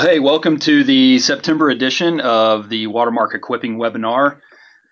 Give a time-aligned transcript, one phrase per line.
[0.00, 4.40] Well, hey, welcome to the September edition of the Watermark Equipping webinar.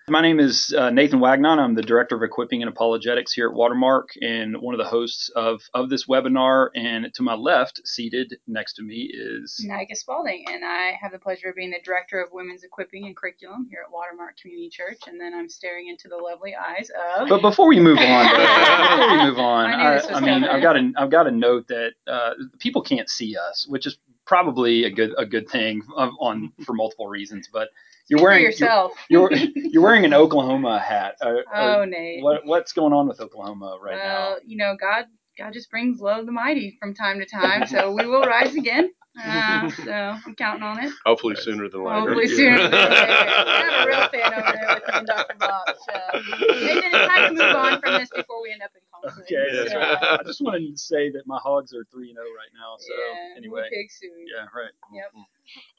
[0.07, 1.57] My name is uh, Nathan Wagnon.
[1.57, 5.31] I'm the Director of Equipping and Apologetics here at Watermark and one of the hosts
[5.35, 6.67] of, of this webinar.
[6.75, 11.17] And to my left, seated next to me, is Nika Spaulding, and I have the
[11.17, 14.99] pleasure of being the Director of Women's Equipping and Curriculum here at Watermark Community Church.
[15.07, 17.29] And then I'm staring into the lovely eyes of.
[17.29, 20.43] But before we move on, before we move on, I I, I mean.
[20.43, 23.97] I've got to I've got to note that uh, people can't see us, which is
[24.29, 27.49] probably a good a good thing on for multiple reasons.
[27.51, 27.69] But
[28.07, 28.93] you're wearing yourself.
[29.09, 31.15] You're, you're you're wearing an Oklahoma hat.
[31.19, 32.23] Uh, uh, oh, Nate.
[32.23, 34.03] what what's going on with Oklahoma right now?
[34.03, 35.05] well, you know, God,
[35.37, 38.91] God just brings low the mighty from time to time, so we will rise again.
[39.23, 40.91] Uh, so I'm counting on it.
[41.05, 41.99] Hopefully sooner than later.
[41.99, 42.35] Hopefully Yeah.
[42.35, 42.95] sooner than later.
[42.97, 45.35] I have a real fan over there with me Dr.
[45.39, 45.67] Bob.
[45.67, 46.19] So
[46.55, 49.31] Nathan, it's time to move on from this before we end up in conflict.
[49.31, 50.19] Okay, that's So, right.
[50.19, 52.75] I just wanted to say that my hogs are three and zero right now.
[52.79, 54.11] So yeah, anyway, pig soon.
[54.35, 54.71] yeah, right.
[54.93, 55.25] Yep.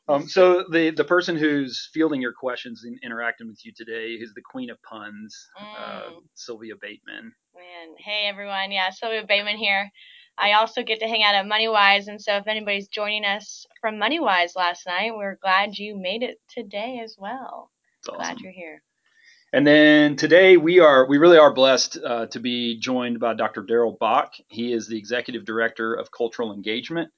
[0.09, 4.33] Um, so the the person who's fielding your questions and interacting with you today is
[4.35, 6.23] the queen of puns, uh, Mm.
[6.35, 7.33] Sylvia Bateman.
[7.55, 8.73] Man, hey everyone.
[8.73, 9.91] Yeah, Sylvia Bateman here.
[10.41, 13.97] I also get to hang out at MoneyWise, and so if anybody's joining us from
[13.97, 17.71] MoneyWise last night, we're glad you made it today as well.
[17.99, 18.83] It's Glad you're here.
[19.53, 23.63] And then today we are we really are blessed uh, to be joined by Dr.
[23.63, 24.33] Darrell Bock.
[24.49, 27.11] He is the executive director of cultural engagement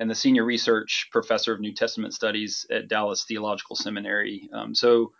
[0.00, 4.50] and the senior research professor of New Testament studies at Dallas Theological Seminary.
[4.52, 5.12] Um, so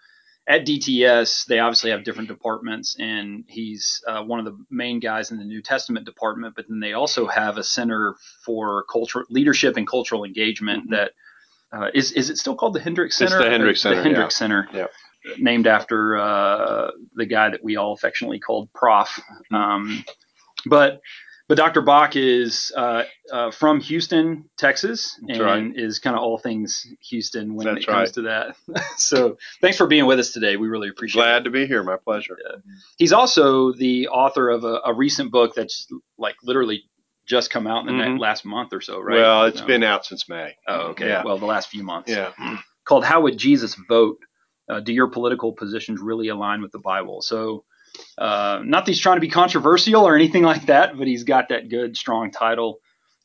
[0.49, 5.31] at DTS, they obviously have different departments, and he's uh, one of the main guys
[5.31, 6.55] in the New Testament department.
[6.57, 10.91] But then they also have a center for culture leadership and cultural engagement Mhm.
[10.91, 11.13] that
[11.73, 13.37] uh, is is it still called the Hendricks Center?
[13.37, 14.39] It's the Hendricks Center, The Hendricks yeah.
[14.39, 14.69] Center.
[14.73, 14.91] Yep.
[15.39, 19.09] Named after uh, the guy that we all affectionately called Prof.
[19.53, 19.55] Mm-hmm.
[19.55, 20.05] Um,
[20.67, 21.01] but
[21.51, 21.81] but Dr.
[21.81, 25.73] Bock is uh, uh, from Houston, Texas, and right.
[25.75, 28.15] is kind of all things Houston when That's it comes right.
[28.15, 28.85] to that.
[28.97, 30.57] so thanks for being with us today.
[30.57, 31.33] We really appreciate Glad it.
[31.33, 31.83] Glad to be here.
[31.83, 32.37] My pleasure.
[32.99, 35.89] He's also the author of a, a recent book that's
[36.19, 36.85] like literally
[37.27, 38.21] just come out in the Mhm.
[38.21, 39.17] last month or so, right?
[39.17, 40.55] Well, it's Um, been out since May.
[40.69, 41.09] oh, okay.
[41.09, 41.25] Yeah.
[41.25, 42.13] Well, the last few months.
[42.13, 42.31] Yeah.
[42.85, 44.19] Called "How Would Jesus Vote?"
[44.69, 47.23] Uh, do your political positions really align with the Bible?
[47.23, 47.65] So,
[48.19, 51.49] uh, not that he's trying to be controversial or anything like that, but he's got
[51.49, 52.79] that good, strong title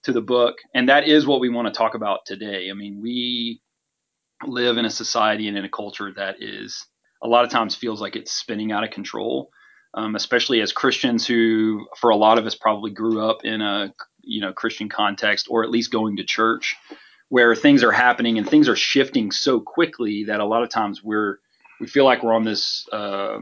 [0.04, 2.70] to the book, and that is what we want to talk about today.
[2.70, 3.62] I mean, we
[4.46, 6.86] live in a society and in a culture that is
[7.24, 9.50] a lot of times feels like it's spinning out of control,
[9.94, 13.94] um, especially as Christians who, for a lot of us, probably grew up in a
[14.22, 16.76] you know Christian context or at least going to church,
[17.30, 21.04] where things are happening and things are shifting so quickly that a lot of times
[21.04, 21.40] we're
[21.80, 23.38] we feel like we're on this uh,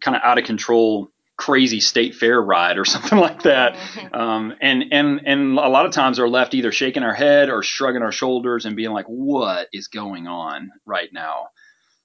[0.00, 3.74] kind of out of control crazy state fair ride or something like that
[4.12, 7.62] um, and and and a lot of times are left either shaking our head or
[7.62, 11.48] shrugging our shoulders and being like, "What is going on right now?"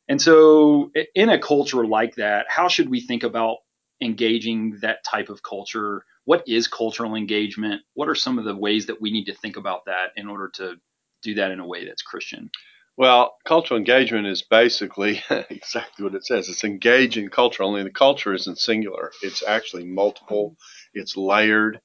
[0.07, 3.57] And so, in a culture like that, how should we think about
[4.01, 6.05] engaging that type of culture?
[6.25, 7.81] What is cultural engagement?
[7.93, 10.49] What are some of the ways that we need to think about that in order
[10.55, 10.75] to
[11.23, 12.51] do that in a way that's Christian?
[12.97, 16.47] Well, cultural engagement is basically exactly what it says.
[16.49, 19.11] It's engaging culture, only the culture isn't singular.
[19.21, 20.55] It's actually multiple.
[20.93, 21.79] It's layered.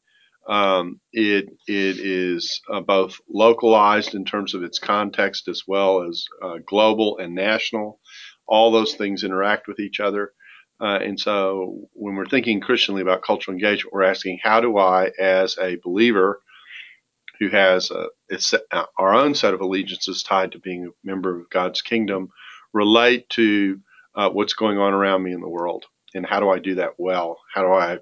[0.48, 6.24] Um, it it is uh, both localized in terms of its context as well as
[6.42, 8.00] uh, global and national.
[8.46, 10.32] All those things interact with each other.
[10.80, 15.10] Uh, and so, when we're thinking Christianly about cultural engagement, we're asking, how do I,
[15.20, 16.40] as a believer,
[17.38, 21.38] who has a, it's uh, our own set of allegiances tied to being a member
[21.38, 22.30] of God's kingdom,
[22.72, 23.80] relate to
[24.14, 26.94] uh, what's going on around me in the world, and how do I do that
[26.98, 27.38] well?
[27.52, 27.98] How do I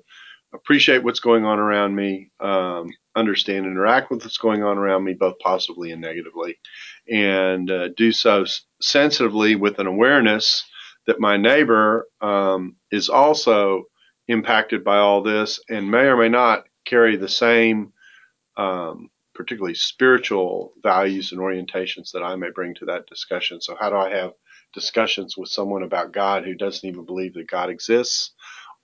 [0.53, 5.05] appreciate what's going on around me, um, understand and interact with what's going on around
[5.05, 6.59] me, both positively and negatively,
[7.11, 8.45] and uh, do so
[8.81, 10.65] sensitively with an awareness
[11.07, 13.85] that my neighbor um, is also
[14.29, 17.93] impacted by all this and may or may not carry the same
[18.57, 23.61] um, particularly spiritual values and orientations that I may bring to that discussion.
[23.61, 24.33] So, how do I have
[24.75, 28.33] discussions with someone about God who doesn't even believe that God exists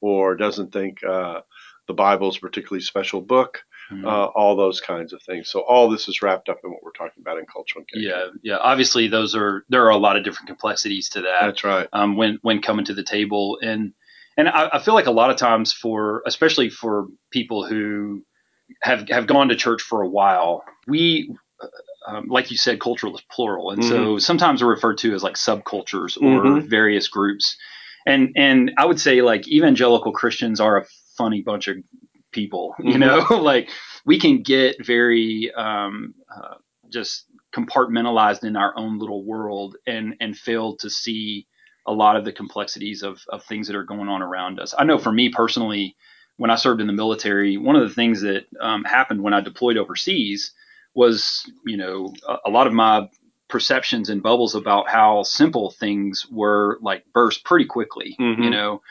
[0.00, 1.40] or doesn't think uh,
[1.88, 3.62] the Bible is a particularly special book?
[3.92, 4.06] Mhm.
[4.06, 5.50] Uh, all those kinds of things.
[5.50, 8.40] So, all this is wrapped up in what we're talking about in cultural engagement.
[8.42, 8.58] yeah, yeah.
[8.58, 11.40] Obviously, those are there are a lot of different complexities to that.
[11.42, 11.88] That's right.
[11.92, 13.92] um, when when coming to the table and
[14.38, 18.24] and I, I feel like a lot of times for especially for people who
[18.82, 21.34] have have gone to church for a while we
[22.06, 25.34] um, like you said cultural is plural and so sometimes we're referred to as like
[25.34, 26.68] subcultures or Mhm.
[26.68, 27.56] various groups
[28.06, 30.84] and and I would say like evangelical Christians are a
[31.16, 31.76] funny bunch of
[32.32, 33.30] people you Mhm.
[33.30, 33.70] know like
[34.04, 36.54] we can get very um, uh,
[36.92, 41.46] just compartmentalized in our own little world and and failed to see
[41.86, 44.74] a lot of the complexities of of things that are going on around us.
[44.76, 45.96] I know for me personally,
[46.36, 49.40] when I served in the military, one of the things that um, happened when I
[49.40, 50.52] deployed overseas
[50.94, 53.08] was, you know, a, a lot of my
[53.48, 58.44] perceptions and bubbles about how simple things were like burst pretty quickly, Mhm.
[58.44, 58.82] you know.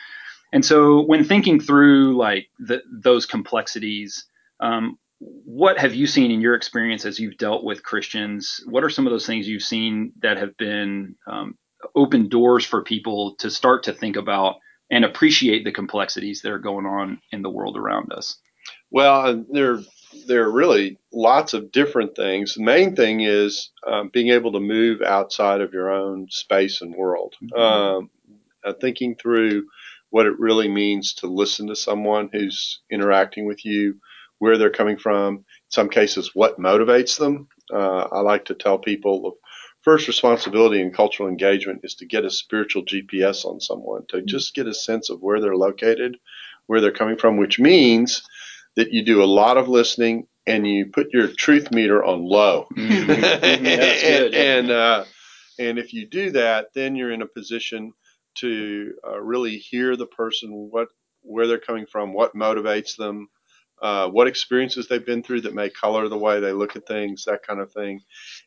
[0.53, 4.25] And so when thinking through like the, those complexities,
[4.59, 8.61] um, what have you seen in your experience as you've dealt with Christians?
[8.67, 11.57] What are some of those things you've seen that have been um,
[11.95, 14.57] open doors for people to start to think about
[14.91, 18.37] and appreciate the complexities that are going on in the world around us?
[18.91, 19.79] Well, there
[20.27, 22.53] there are really lots of different things.
[22.53, 26.95] The main thing is um, being able to move outside of your own space and
[26.95, 27.33] world.
[27.41, 27.57] Mhm.
[27.57, 28.09] Um,
[28.63, 29.67] uh, thinking through
[30.11, 33.99] what it really means to listen to someone who's interacting with you,
[34.37, 37.47] where they're coming from, in some cases, what motivates them.
[37.73, 39.37] Uh, I like to tell people
[39.83, 44.55] first responsibility in cultural engagement is to get a spiritual GPS on someone, to just
[44.55, 46.17] get a sense of where they're located,
[46.67, 48.23] where they're coming from, which means
[48.75, 52.67] that you do a lot of listening and you put your truth meter on low.
[52.75, 53.07] Mhm.
[53.63, 55.05] That's and uh,
[55.59, 57.93] and if you do that, then you're in a position
[58.35, 60.87] to uh, really hear the person, what
[61.21, 63.29] where they're coming from, what motivates them,
[63.83, 67.25] uh, what experiences they've been through that may color the way they look at things,
[67.25, 68.01] that kind of thing.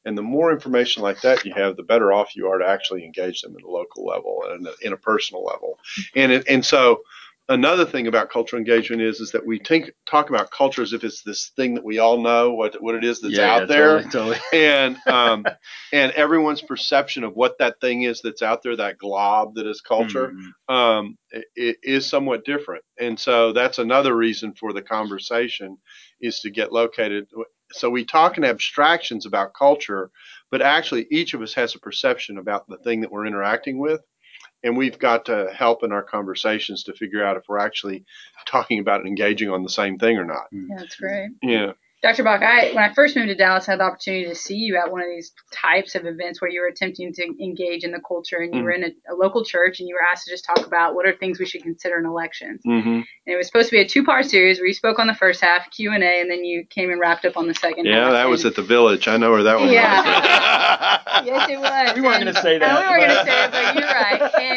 [0.06, 3.04] And the more information like that you have, the better off you are to actually
[3.04, 5.78] engage them at a local level and in a personal level.
[6.14, 7.02] And it, and so
[7.48, 11.04] another thing about cultural engagement is is that we think talk about culture as if
[11.04, 13.66] it's this thing that we all know what what it is that's Yeah, out yeah,
[13.66, 14.38] there Totally, totally.
[14.52, 15.44] and um,
[15.92, 19.80] and everyone's perception of what that thing is that's out there, that glob that is
[19.80, 20.32] culture,
[20.68, 20.74] Mhm.
[20.74, 22.84] um, i- i- is somewhat different.
[22.98, 25.76] And so that's another reason for the conversation
[26.20, 27.28] is to get located.
[27.72, 30.10] So we talk in abstractions about culture,
[30.50, 34.00] but actually each of us has a perception about the thing that we're interacting with.
[34.62, 38.04] And we've got to help in our conversations to figure out if we're actually
[38.46, 40.46] talking about and engaging on the same thing or not.
[40.50, 41.30] Yeah, that's great.
[41.42, 41.72] Yeah.
[42.02, 42.24] Dr.
[42.24, 44.76] Bock, I when I first moved to Dallas, I had the opportunity to see you
[44.76, 48.00] at one of these types of events where you were attempting to engage in the
[48.06, 50.44] culture, and you were in a, a local church, and you were asked to just
[50.44, 52.60] talk about what are things we should consider in elections.
[52.66, 52.88] Mm-hmm.
[52.90, 55.40] And it was supposed to be a two-part series where you spoke on the first
[55.40, 57.94] half, Q and A, and then you came and wrapped up on the second half.
[57.94, 59.08] Yeah, that was at the village.
[59.08, 60.02] I know where that one Yeah.
[60.02, 61.02] was.
[61.26, 61.94] Yes, it was.
[61.96, 63.85] We weren't gonna say that, we weren't going to say it, but you're right.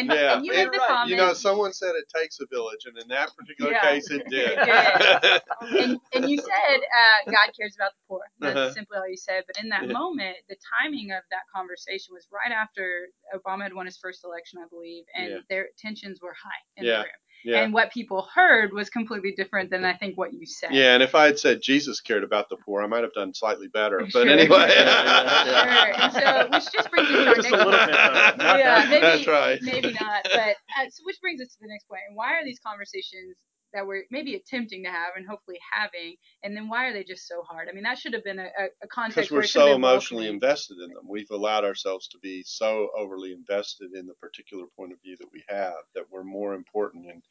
[0.00, 0.36] And, Yeah.
[0.36, 1.08] and you the right.
[1.08, 4.22] You know, someone said it takes a village, and in that particular Yeah, case, it
[4.28, 4.58] did.
[4.58, 5.42] it
[5.80, 8.22] and, and you said uh, God cares about the poor.
[8.40, 8.74] That's Uh-huh.
[8.74, 9.44] simply all you said.
[9.46, 9.92] But in that Yeah.
[9.92, 14.58] moment, the timing of that conversation was right after Obama had won his first election,
[14.64, 16.98] I believe, and their tensions were high in Yeah.
[16.98, 17.20] the room.
[17.44, 17.62] Yeah.
[17.62, 20.70] And what people heard was completely different than I think what you said.
[20.72, 23.32] Yeah, and if I had said Jesus cared about the poor, I might have done
[23.34, 24.00] slightly better.
[24.12, 24.28] But Sure.
[24.28, 24.66] anyway.
[24.70, 25.90] Yeah, yeah, yeah.
[25.90, 26.02] Sure.
[26.02, 27.76] And so, which just brings us to our Just next point.
[27.76, 27.90] bit,
[28.38, 28.44] though.
[28.44, 29.58] Not yeah, maybe, That's right.
[29.62, 30.22] maybe not.
[30.24, 32.02] But uh, so, which brings us to the next point.
[32.08, 33.36] And why are these conversations
[33.74, 37.26] that we're maybe attempting to have and hopefully having, and then why are they just
[37.28, 37.68] so hard?
[37.68, 39.68] I mean, that should have been a, a, a context Because we're it should have
[39.70, 40.34] so emotionally welcoming.
[40.36, 41.04] invested in them.
[41.08, 45.28] We've allowed ourselves to be so overly invested in the particular point of view that
[45.32, 47.22] we have that we're more important in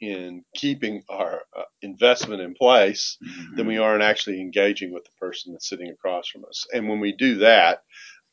[0.00, 3.18] in keeping our uh, investment in place
[3.54, 6.66] than we are in actually engaging with the person that's sitting across from us.
[6.72, 7.82] And when we do that,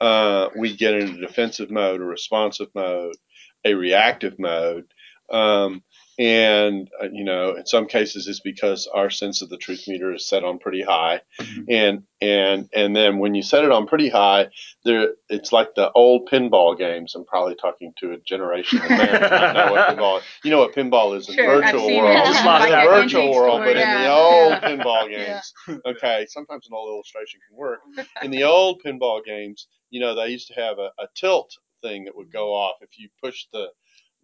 [0.01, 3.15] uh, we get in a defensive mode, a responsive mode,
[3.65, 4.86] a reactive mode.
[5.32, 5.84] Um,
[6.20, 10.13] and uh, you know, in some cases, it's because our sense of the truth meter
[10.13, 11.65] is set on pretty high, Mhm.
[11.70, 14.50] and and and then when you set it on pretty high,
[14.86, 17.15] there it's like the old pinball games.
[17.15, 19.22] I'm probably talking to a generation of men
[19.53, 20.22] know what pinball.
[20.43, 22.17] You know what pinball is in Sure, I've virtual seen world.
[22.17, 22.25] it.
[22.25, 24.60] Just in like the that virtual world, store, but in the old Yeah.
[24.62, 25.41] pinball Yeah.
[25.67, 27.79] games, okay, sometimes an old illustration can work.
[28.22, 31.51] In the old pinball games, you know, they used to have a, a tilt
[31.82, 33.67] thing that would go off if you pushed the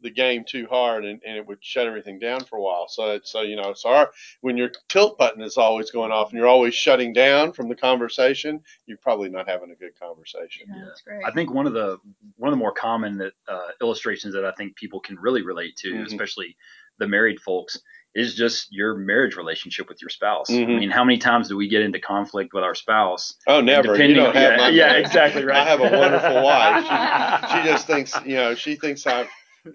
[0.02, 2.88] the game too hard and, and it would shut everything down for a while.
[2.88, 6.30] So it's so you know, so our, when your tilt button is always going off
[6.30, 10.68] and you're always shutting down from the conversation, you're probably not having a good conversation.
[10.70, 11.22] Yeah, that's great.
[11.26, 11.98] I think one of the
[12.38, 15.76] one of the more common that uh, illustrations that I think people can really relate
[15.78, 16.06] to, Mhm.
[16.08, 16.56] especially
[16.98, 17.80] the married folks,
[18.16, 20.50] is just your marriage relationship with your spouse.
[20.50, 20.64] Mhm.
[20.64, 23.36] I mean, how many times do we get into conflict with our spouse?
[23.48, 23.90] Oh, And never.
[23.90, 25.58] You depending don't on- have yeah, my yeah, exactly right.
[25.58, 26.86] I have a wonderful wife.
[27.50, 29.28] She, she just thinks, you know, she thinks I'm,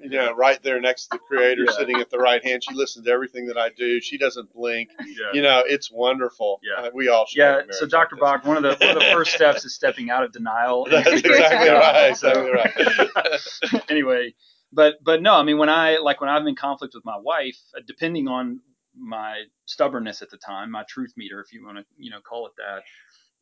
[0.02, 1.72] know, right there next to the creator, Yeah.
[1.72, 2.62] sitting at the right hand.
[2.64, 4.00] She listens to everything that I do.
[4.00, 4.90] She doesn't blink.
[5.00, 5.32] Yeah.
[5.32, 6.60] You know, it's wonderful.
[6.62, 6.84] Yeah.
[6.84, 7.38] Uh, we all should.
[7.38, 8.16] Yeah, so Dr.
[8.16, 10.86] Bock, one of the one of the first steps is stepping out of denial.
[10.90, 12.10] That's exactly right.
[12.10, 13.84] Exactly right.
[13.90, 14.34] anyway,
[14.72, 17.58] but but no, I mean when I like when I'm in conflict with my wife,
[17.76, 18.60] uh, depending on
[18.96, 22.46] my stubbornness at the time, my truth meter, if you want to you know call
[22.46, 22.82] it that,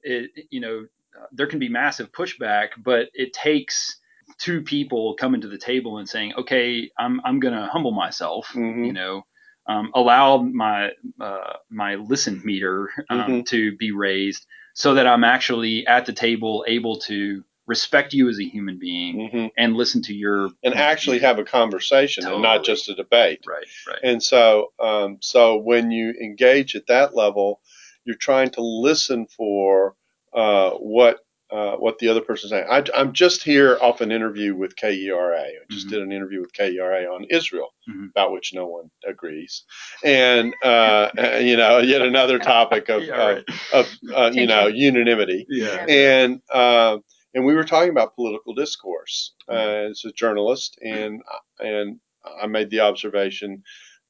[0.02, 0.87] it you know
[1.32, 3.99] there can be massive pushback, but it takes
[4.42, 8.49] two people coming to the table and saying, "Okay, I'm I'm going to humble myself,"
[8.54, 8.87] Mhm.
[8.87, 9.22] you know,
[9.66, 13.46] um, allow my uh, my listen meter um, Mhm.
[13.46, 14.44] to be raised,
[14.75, 19.30] so that I'm actually at the table able to respect you as a human being
[19.30, 23.40] hmm and listen to your and actually have a conversation and not just a debate.
[23.46, 27.61] right, right, And so, um, so when you engage at that level,
[28.04, 29.94] you're trying to listen for
[30.34, 31.20] uh, what
[31.52, 32.66] uh, what the other person's saying.
[32.71, 35.38] I, I'm just here off an interview with KERA.
[35.40, 35.90] I just Mhm.
[35.90, 38.09] did an interview with KERA on Israel, Mhm.
[38.11, 39.64] about which no one agrees,
[40.04, 43.44] and uh, you know, yet another topic of Yeah, right.
[43.73, 46.99] of uh, you know unanimity yeah, and uh,
[47.35, 49.90] and we were talking about political discourse uh, Mhm.
[49.90, 51.21] as a journalist, and
[51.61, 51.99] and
[52.42, 53.62] I made the observation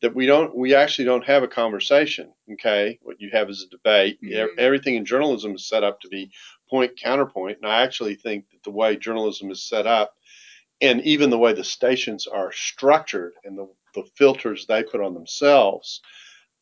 [0.02, 2.32] that we don't we actually don't have a conversation.
[2.54, 4.18] Okay, what you have is a debate.
[4.22, 4.58] Mhm.
[4.58, 6.30] Everything in journalism is set up to be
[6.72, 10.14] point counterpoint, and I actually think that the way journalism is set up,
[10.80, 15.12] and even the way the stations are structured, and the the filters they put on
[15.12, 16.00] themselves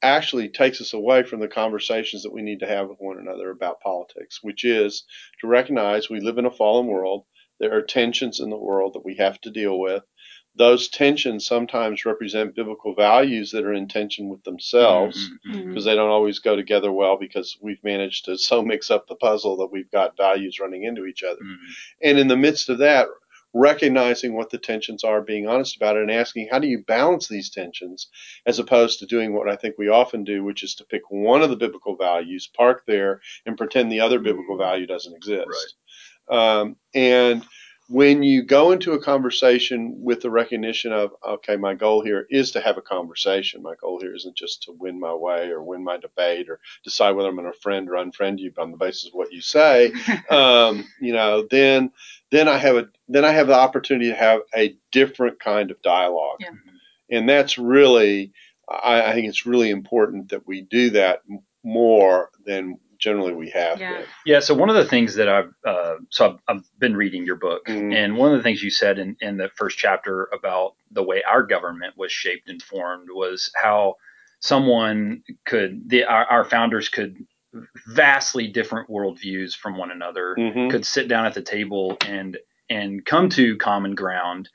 [0.02, 3.50] actually takes us away from the conversations that we need to have with one another
[3.50, 5.04] about politics, which is
[5.40, 7.24] to recognize we live in a fallen world.
[7.60, 10.02] There are tensions in the world that we have to deal with.
[10.60, 15.16] Those tensions sometimes represent biblical values that are in tension with themselves
[15.48, 15.68] Mhm, mhm.
[15.68, 19.14] because they don't always go together well because we've managed to so mix up the
[19.14, 21.40] puzzle that we've got values running into each other.
[21.42, 21.56] Mhm.
[22.02, 23.08] And in the midst of that,
[23.54, 27.26] recognizing what the tensions are, being honest about it, and asking how do you balance
[27.26, 28.08] these tensions
[28.44, 31.40] as opposed to doing what I think we often do, which is to pick one
[31.40, 35.74] of the biblical values, park there, and pretend the other biblical value doesn't exist.
[36.28, 37.44] Um, and
[37.90, 42.52] when you go into a conversation with the recognition of, okay, my goal here is
[42.52, 43.62] to have a conversation.
[43.62, 47.10] My goal here isn't just to win my way or win my debate or decide
[47.12, 49.92] whether I'm going to friend or unfriend you on the basis of what you say.
[50.30, 51.90] um, you know, then
[52.30, 55.82] then I have a then I have the opportunity to have a different kind of
[55.82, 57.18] dialogue, Yeah.
[57.18, 58.32] and that's really
[58.70, 61.22] I, I think it's really important that we do that
[61.64, 63.98] more than generally we have Yeah.
[63.98, 64.06] been.
[64.26, 64.40] Yeah.
[64.40, 67.66] So one of the things that I've uh, so I've, I've been reading your book,
[67.66, 67.92] Mhm.
[67.94, 71.22] and one of the things you said in, in the first chapter about the way
[71.24, 73.96] our government was shaped and formed was how
[74.40, 77.16] someone could the our, our founders could
[77.88, 80.70] vastly different worldviews from one another Mhm.
[80.70, 82.38] could sit down at the table and
[82.68, 84.48] and come to common ground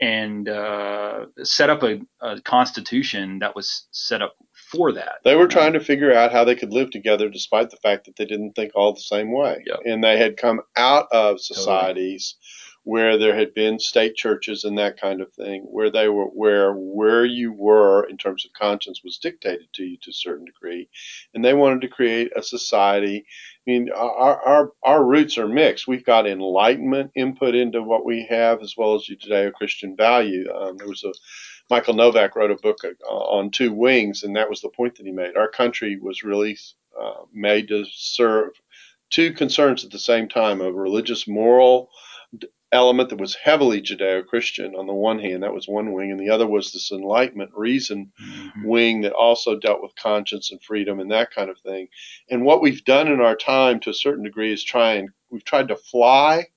[0.00, 4.34] and uh, set up a, a constitution that was set up
[4.70, 5.18] for that.
[5.24, 8.16] They were trying to figure out how they could live together despite the fact that
[8.16, 9.64] they didn't think all the same way.
[9.66, 9.80] Yep.
[9.84, 12.36] And they had come out of societies
[12.84, 16.72] where there had been state churches and that kind of thing, where they were where
[16.72, 20.88] where you were in terms of conscience was dictated to you to a certain degree.
[21.34, 23.26] And they wanted to create a society.
[23.66, 25.86] I mean, our our, our roots are mixed.
[25.86, 30.50] We've got enlightenment input into what we have as well as Judeo Christian value.
[30.50, 31.12] Um, there was a
[31.70, 35.06] Michael Novak wrote a book uh, on two wings, and that was the point that
[35.06, 35.36] he made.
[35.36, 36.56] Our country was really
[37.00, 38.50] uh, made to serve
[39.10, 41.90] two concerns at the same time a religious moral
[42.70, 46.20] element that was heavily Judeo Christian on the one hand, that was one wing, and
[46.20, 48.64] the other was this enlightenment reason Mhm.
[48.66, 51.88] wing that also dealt with conscience and freedom and that kind of thing.
[52.30, 55.44] And what we've done in our time to a certain degree is try and we've
[55.44, 56.48] tried to fly,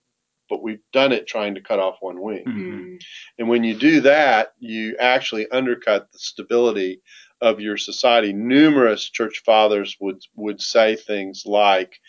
[0.51, 2.43] but we've done it trying to cut off one wing.
[2.45, 3.01] Mhm.
[3.39, 7.01] And when you do that, you actually undercut the stability
[7.39, 8.33] of your society.
[8.33, 11.99] Numerous church fathers would would say things like,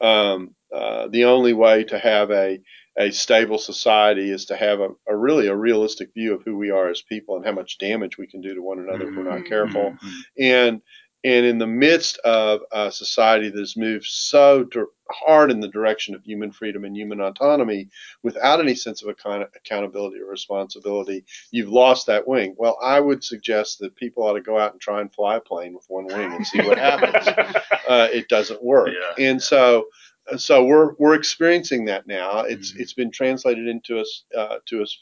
[0.00, 2.60] um, uh, "The only way to have a
[2.96, 6.70] a stable society is to have a, a really a realistic view of who we
[6.70, 9.24] are as people and how much damage we can do to one another if we're
[9.24, 9.48] not Mhm.
[9.48, 10.22] careful." Mhm.
[10.38, 10.82] and
[11.24, 14.66] and in the midst of a society that has moved so
[15.10, 17.88] hard in the direction of human freedom and human autonomy
[18.22, 22.54] without any sense of account- accountability or responsibility, you've lost that wing.
[22.56, 25.40] Well, I would suggest that people ought to go out and try and fly a
[25.40, 27.26] plane with one wing and see what happens.
[27.88, 29.86] Uh, it doesn't work, Yeah, and so.
[30.36, 32.42] So we're we're experiencing that now.
[32.42, 32.80] It's Mhm.
[32.80, 34.96] it's been translated into us uh, to us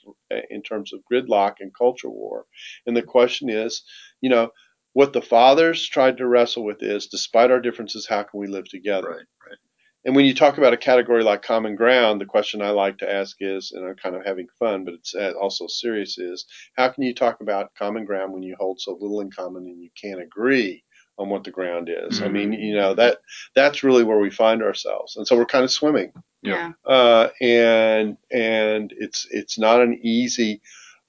[0.48, 2.46] in terms of gridlock and culture war,
[2.86, 3.82] and the question is,
[4.22, 4.50] you know,
[4.92, 8.68] what the fathers tried to wrestle with is despite our differences, how can we live
[8.68, 9.08] together?
[9.08, 9.16] Right,
[9.48, 9.58] right.
[10.04, 13.12] And when you talk about a category like common ground, the question I like to
[13.12, 16.88] ask is, and I'm kind of having fun, but it's uh, also serious, is how
[16.88, 19.90] can you talk about common ground when you hold so little in common and you
[20.00, 20.82] can't agree
[21.18, 22.22] on what the ground is?
[22.22, 23.18] I mean, you know, that
[23.54, 25.16] that's really where we find ourselves.
[25.16, 26.72] And so we're kind of swimming Yeah.
[26.86, 30.62] uh, and and it's it's not an easy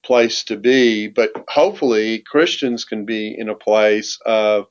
[0.10, 4.66] place to be, but hopefully Christians can be in a place of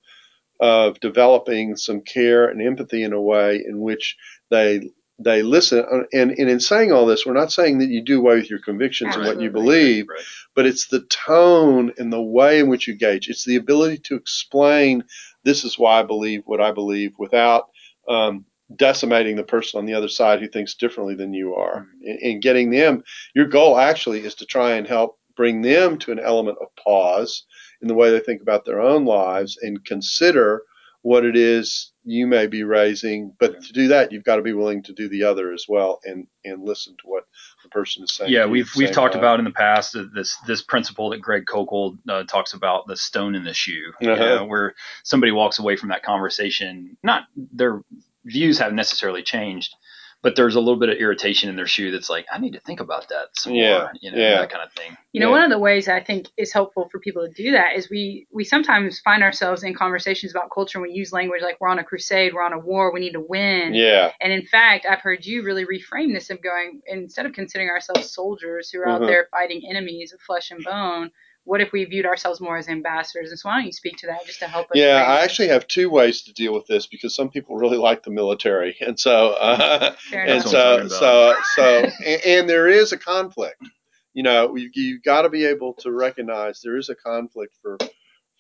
[0.61, 4.17] of developing some care and empathy in a way in which
[4.51, 4.91] they
[5.21, 5.85] they listen.
[6.13, 8.59] And, and in saying all this, we're not saying that you do away with your
[8.61, 10.25] convictions and what you believe, Right.
[10.57, 13.29] but it's the tone and the way in which you gauge.
[13.29, 15.05] It's the ability to explain
[15.45, 17.69] this is why I believe what I believe without
[18.09, 21.87] um, decimating the person on the other side who thinks differently than you are.
[22.05, 23.03] And, and getting them,
[23.35, 27.45] your goal actually is to try and help bring them to an element of pause
[27.81, 30.63] in the way they think about their own lives and consider
[31.03, 33.33] what it is you may be raising.
[33.39, 36.01] But to do that, you've got to be willing to do the other as well
[36.05, 37.25] and, and listen to what
[37.63, 38.33] the person is saying.
[38.33, 39.21] Yeah, we've we've talked time.
[39.23, 42.97] about in the past uh, this this principle that Greg Koukl uh, talks about the
[42.97, 44.17] stone in the shoe, Uh-huh.
[44.17, 47.83] know, where somebody walks away from that conversation, not their
[48.25, 49.75] views haven't necessarily changed,
[50.23, 52.61] but there's a little bit of irritation in their shoe that's like, I need to
[52.61, 54.39] think about that some Yeah, more, you know, yeah.
[54.41, 54.97] that kind of thing.
[55.13, 55.33] You know, Yeah.
[55.33, 58.27] one of the ways I think is helpful for people to do that is we
[58.33, 61.79] we sometimes find ourselves in conversations about culture and we use language like we're on
[61.79, 63.75] a crusade, we're on a war, we need to win.
[63.75, 67.71] Yeah, And in fact, I've heard you really reframe this of going instead of considering
[67.71, 69.07] ourselves soldiers who are out Mhm.
[69.07, 71.11] there fighting enemies of flesh and bone,
[71.49, 73.31] what if we viewed ourselves more as ambassadors?
[73.31, 74.73] And so why don't you speak to that just to help us?
[74.75, 75.03] yeah.
[75.03, 78.03] frame I actually have two ways to deal with this because some people really like
[78.03, 80.43] the military, and so uh, and enough.
[80.45, 83.65] That's what I'm so so so and, and there is a conflict.
[84.13, 87.79] You know, you you got to be able to recognize there is a conflict for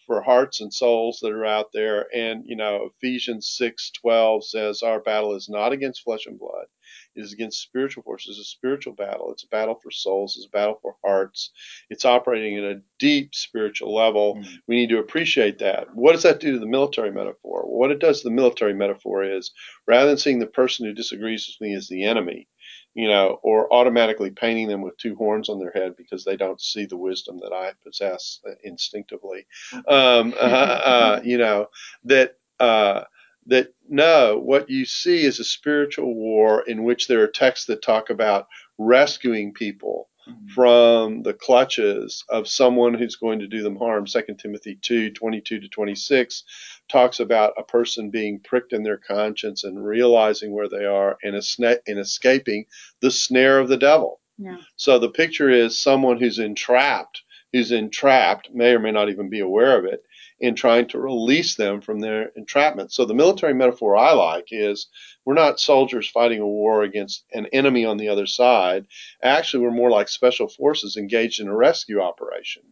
[0.06, 2.06] for hearts and souls that are out there.
[2.14, 6.66] And you know, Ephesians six twelve says our battle is not against flesh and blood;
[7.14, 8.38] it is against spiritual forces.
[8.38, 9.32] It's a spiritual battle.
[9.32, 10.36] It's a battle for souls.
[10.36, 11.50] It's a battle for hearts.
[11.90, 14.36] It's operating at a deep spiritual level.
[14.36, 14.58] Mhm.
[14.66, 15.94] We need to appreciate that.
[15.94, 17.64] What does that do to the military metaphor?
[17.66, 19.52] Well, what it does to the military metaphor is
[19.86, 22.48] rather than seeing the person who disagrees with me as the enemy,
[22.94, 26.60] you know, or automatically painting them with two horns on their head because they don't
[26.60, 29.46] see the wisdom that I possess uh, instinctively.
[29.86, 31.68] Um, uh, uh, you know,
[32.04, 33.04] that, uh,
[33.48, 37.82] that no, what you see is a spiritual war in which there are texts that
[37.82, 38.46] talk about
[38.78, 40.50] rescuing people Mhm.
[40.50, 44.04] from the clutches of someone who's going to do them harm.
[44.06, 46.44] 2 Timothy 2 22 to 26
[46.88, 51.34] talks about a person being pricked in their conscience and realizing where they are and,
[51.34, 52.66] esna- and escaping
[53.00, 54.20] the snare of the devil.
[54.36, 54.58] Yeah.
[54.76, 59.40] So the picture is someone who's entrapped, who's entrapped, may or may not even be
[59.40, 60.02] aware of it,
[60.40, 62.92] in trying to release them from their entrapment.
[62.92, 64.86] So the military metaphor I like is
[65.24, 68.86] we're not soldiers fighting a war against an enemy on the other side.
[69.22, 72.62] Actually, we're more like special forces engaged in a rescue operation,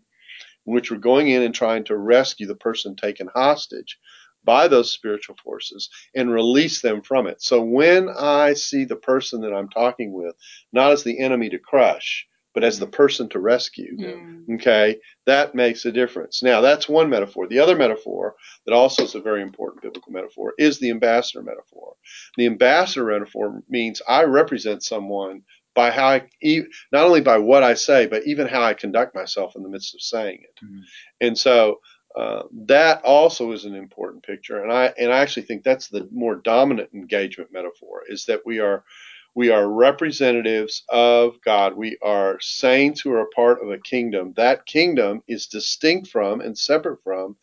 [0.66, 3.98] in which we're going in and trying to rescue the person taken hostage
[4.44, 7.42] by those spiritual forces and release them from it.
[7.42, 10.36] So when I see the person that I'm talking with,
[10.72, 14.54] not as the enemy to crush, but as the person to rescue, Mm.
[14.54, 16.42] okay, that makes a difference.
[16.42, 17.46] Now, that's one metaphor.
[17.46, 21.96] The other metaphor that also is a very important biblical metaphor is the ambassador metaphor.
[22.38, 25.42] The ambassador metaphor means I represent someone
[25.74, 26.28] by how I,
[26.92, 29.94] not only by what I say, but even how I conduct myself in the midst
[29.94, 30.64] of saying it.
[30.64, 30.80] Mhm.
[31.20, 31.80] And so
[32.16, 36.08] uh, that also is an important picture, and I and I actually think that's the
[36.10, 38.84] more dominant engagement metaphor is that we are
[39.36, 41.76] we are representatives of God.
[41.76, 44.32] We are saints who are a part of a kingdom.
[44.36, 47.36] That kingdom is distinct from and separate from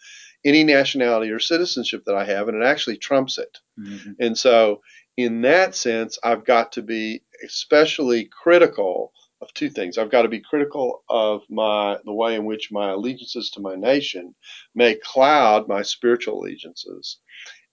[0.44, 3.60] any nationality or citizenship that I have, and it actually trumps it.
[3.80, 4.16] Mhm.
[4.20, 4.82] And so,
[5.18, 10.00] in that sense, I've got to be especially critical of two things.
[10.00, 13.76] I've got to be critical of my the way in which my allegiances to my
[13.76, 14.34] nation
[14.74, 17.20] may cloud my spiritual allegiances.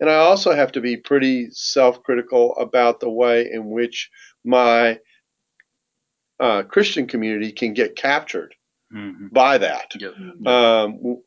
[0.01, 4.11] And I also have to be pretty self-critical about the way in which
[4.45, 4.99] my
[6.39, 8.55] uh, Christian community can get captured
[8.93, 9.31] Mhm.
[9.33, 10.15] by that Yep.
[10.47, 11.23] um,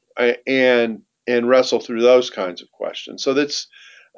[0.48, 3.24] and and wrestle through those kinds of questions.
[3.24, 3.68] So that's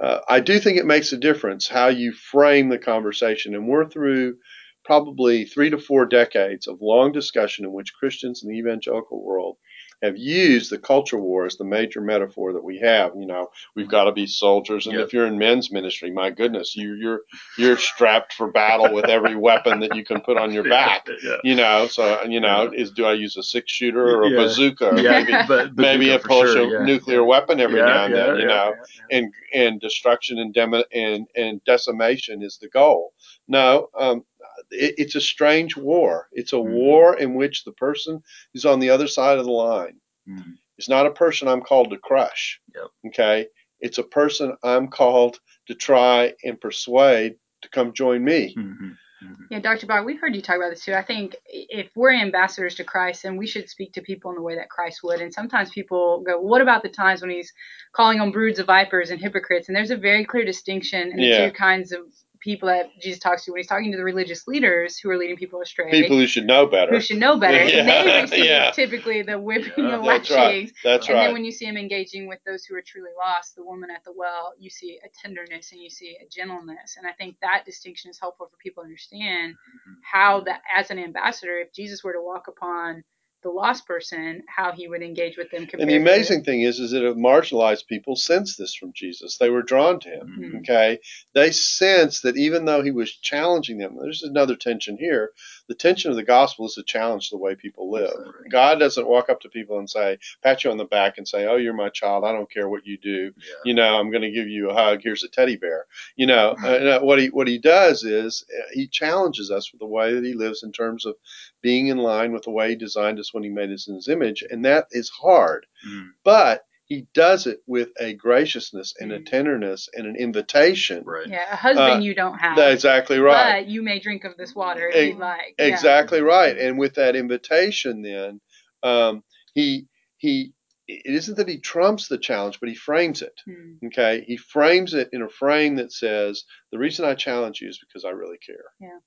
[0.02, 3.88] uh, I do think it makes a difference how you frame the conversation, and we're
[3.89, 4.38] through
[4.84, 9.58] probably three to four decades of long discussion in which Christians in the evangelical world
[10.01, 13.13] have used the culture war as the major metaphor that we have.
[13.17, 15.08] You know, we've got to be soldiers, and Yep.
[15.08, 17.21] if you're in men's ministry, my goodness, you, you're
[17.58, 21.08] you're strapped for battle with every weapon that you can put on your back.
[21.23, 21.38] Yeah.
[21.43, 24.38] You know, so you know, is do I use a six shooter or a Yeah.
[24.38, 26.86] bazooka or Yeah, maybe but maybe a bazooka for sure, yeah.
[26.86, 29.17] nuclear weapon every Yeah, now and then, yeah, you know, yeah, yeah.
[29.17, 33.13] and and destruction and demo, and and decimation is the goal.
[33.47, 34.23] No, um,
[34.71, 36.28] it, it's a strange war.
[36.32, 36.71] It's a Mhm.
[36.71, 38.21] war in which the person
[38.54, 40.54] who's on the other side of the line Mhm.
[40.78, 42.60] is not a person I'm called to crush.
[42.73, 42.88] Yep.
[43.08, 43.47] Okay,
[43.80, 48.56] it's a person I'm called to try and persuade to come join me.
[48.58, 48.97] Mhm.
[49.23, 49.47] Mhm.
[49.49, 49.88] Yeah, Dr.
[49.88, 50.93] Bock, we've heard you talk about this too.
[50.93, 54.41] I think if we're ambassadors to Christ, then we should speak to people in the
[54.43, 55.21] way that Christ would.
[55.21, 57.51] And sometimes people go, what about the times when he's
[57.93, 59.67] calling on broods of vipers and hypocrites?
[59.67, 61.47] And there's a very clear distinction in the Yeah.
[61.49, 62.01] two kinds of
[62.45, 65.36] people that Jesus talks to when he's talking to the religious leaders who are leading
[65.36, 65.91] people astray.
[65.91, 66.93] People who should know better.
[66.93, 68.71] who should know better, and they Yeah, receive yeah.
[68.71, 70.71] typically the whipping Yeah, and That's right.
[70.84, 71.25] That's and right.
[71.25, 74.03] then when you see him engaging with those who are truly lost, the woman at
[74.05, 76.95] the well, you see a tenderness and you see a gentleness.
[76.97, 79.93] And I think that distinction is helpful for people to understand Mm-hmm.
[80.03, 83.03] how that as an ambassador, if Jesus were to walk upon
[83.45, 85.67] the lost person, how he would engage with them.
[85.77, 89.38] And the amazing thing is, is that marginalized people sensed this from Jesus.
[89.38, 90.27] They were drawn to him.
[90.39, 90.60] Mhm.
[90.62, 90.99] Okay,
[91.34, 95.31] they sensed that even though he was challenging them, there's another tension here.
[95.67, 98.12] The tension of the gospel is to challenge the way people live.
[98.12, 98.49] Absolutely.
[98.49, 101.45] God doesn't walk up to people and say, pat you on the back and say,
[101.45, 102.23] "Oh, you're my child.
[102.23, 103.32] I don't care what you do.
[103.38, 103.54] Yeah.
[103.65, 105.01] You know, I'm going to give you a hug.
[105.01, 108.88] Here's a teddy bear." You know, uh, what he what he does is uh, he
[108.88, 111.15] challenges us with the way that he lives in terms of
[111.62, 114.08] being in line with the way he designed us when he made us in his
[114.08, 119.19] image, and that is hard Mm, but he does it with a graciousness and a
[119.19, 119.26] Mm.
[119.26, 121.04] tenderness and an invitation.
[121.06, 121.28] right.
[121.28, 122.56] yeah, a husband Uh, you don't have.
[122.56, 123.62] That's exactly right.
[123.63, 125.56] But you may drink of this water if Ex- you'd like.
[125.58, 125.65] Yeah.
[125.65, 126.56] Exactly right.
[126.58, 128.39] And with that invitation, then
[128.84, 130.54] um, he he
[130.88, 133.34] it isn't that he trumps the challenge, but he frames it.
[133.48, 133.88] Hmm.
[133.88, 137.80] Okay, he frames it in a frame that says, "The reason I challenge you is
[137.80, 139.00] because I really care." Yeah.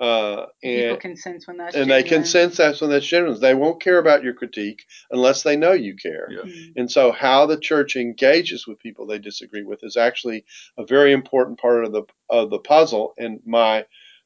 [0.00, 3.38] Uh, People and can sense when that's and they can sense that's when that's genuine.
[3.38, 6.26] They won't care about your critique unless they know you care.
[6.30, 6.40] Yeah.
[6.50, 6.72] Hmm.
[6.76, 10.46] And so, how the church engages with people they disagree with is actually
[10.78, 13.12] a very important part of the of the puzzle.
[13.18, 13.84] And my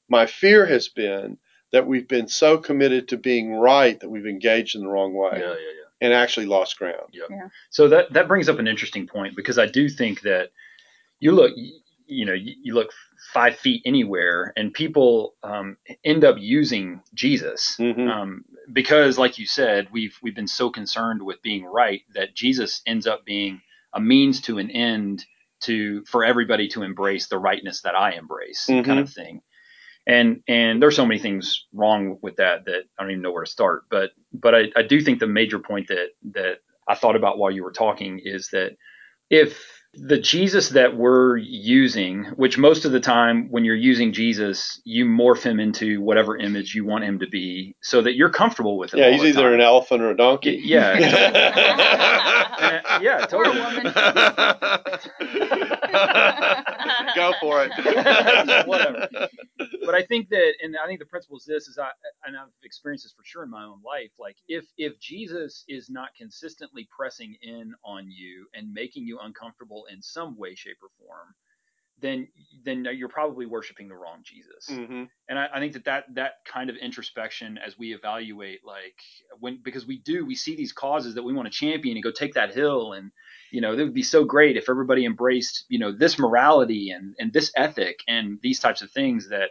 [0.09, 1.39] my fear has been
[1.73, 5.41] that we've been so committed to being right that we've engaged in the wrong way
[5.41, 5.89] Yeah, yeah, yeah.
[6.03, 7.13] and actually lost ground.
[7.13, 7.49] Yeah.
[7.71, 10.51] So that that brings up an interesting point because I do think that
[11.19, 11.53] you look,
[12.07, 12.90] you know, you, you look
[13.33, 18.09] five feet anywhere, and people um, end up using Jesus Mhm.
[18.09, 22.83] um, because, like you said, we've we've been so concerned with being right that Jesus
[22.87, 23.61] ends up being
[23.95, 25.25] a means to an end
[25.62, 28.85] to for everybody to embrace the rightness that I embrace, Mhm.
[28.85, 29.40] kind of thing.
[30.07, 33.45] And and there's so many things wrong with that that I don't even know where
[33.45, 33.85] to start.
[33.90, 37.51] But but I, I do think the major point that that I thought about while
[37.51, 38.77] you were talking is that
[39.31, 44.80] if the Jesus that we're using, which most of the time when you're using Jesus,
[44.85, 48.76] you morph him into whatever image you want him to be, so that you're comfortable
[48.78, 49.00] with him.
[49.00, 49.54] Yeah, all he's the either time.
[49.54, 50.61] an elephant or a donkey.
[50.64, 51.02] Yeah, And,
[53.02, 53.61] yeah, Or a totally.
[57.16, 58.66] Go for it.
[58.68, 59.09] Whatever.
[59.85, 61.90] But I think that, and I think the principle is this: is I,
[62.26, 64.11] and I've experienced this for sure in my own life.
[64.18, 69.85] Like if if Jesus is not consistently pressing in on you and making you uncomfortable
[69.92, 71.35] in some way, shape, or form,
[72.00, 72.28] then
[72.64, 74.68] then you're probably worshiping the wrong Jesus.
[74.68, 78.96] hmm And I, I think that, that that kind of introspection as we evaluate, like
[79.40, 82.11] when because we do we see these causes that we want to champion and go
[82.11, 83.11] take that hill, and
[83.50, 87.14] you know it would be so great if everybody embraced you know this morality and
[87.18, 89.50] and this ethic and these types of things that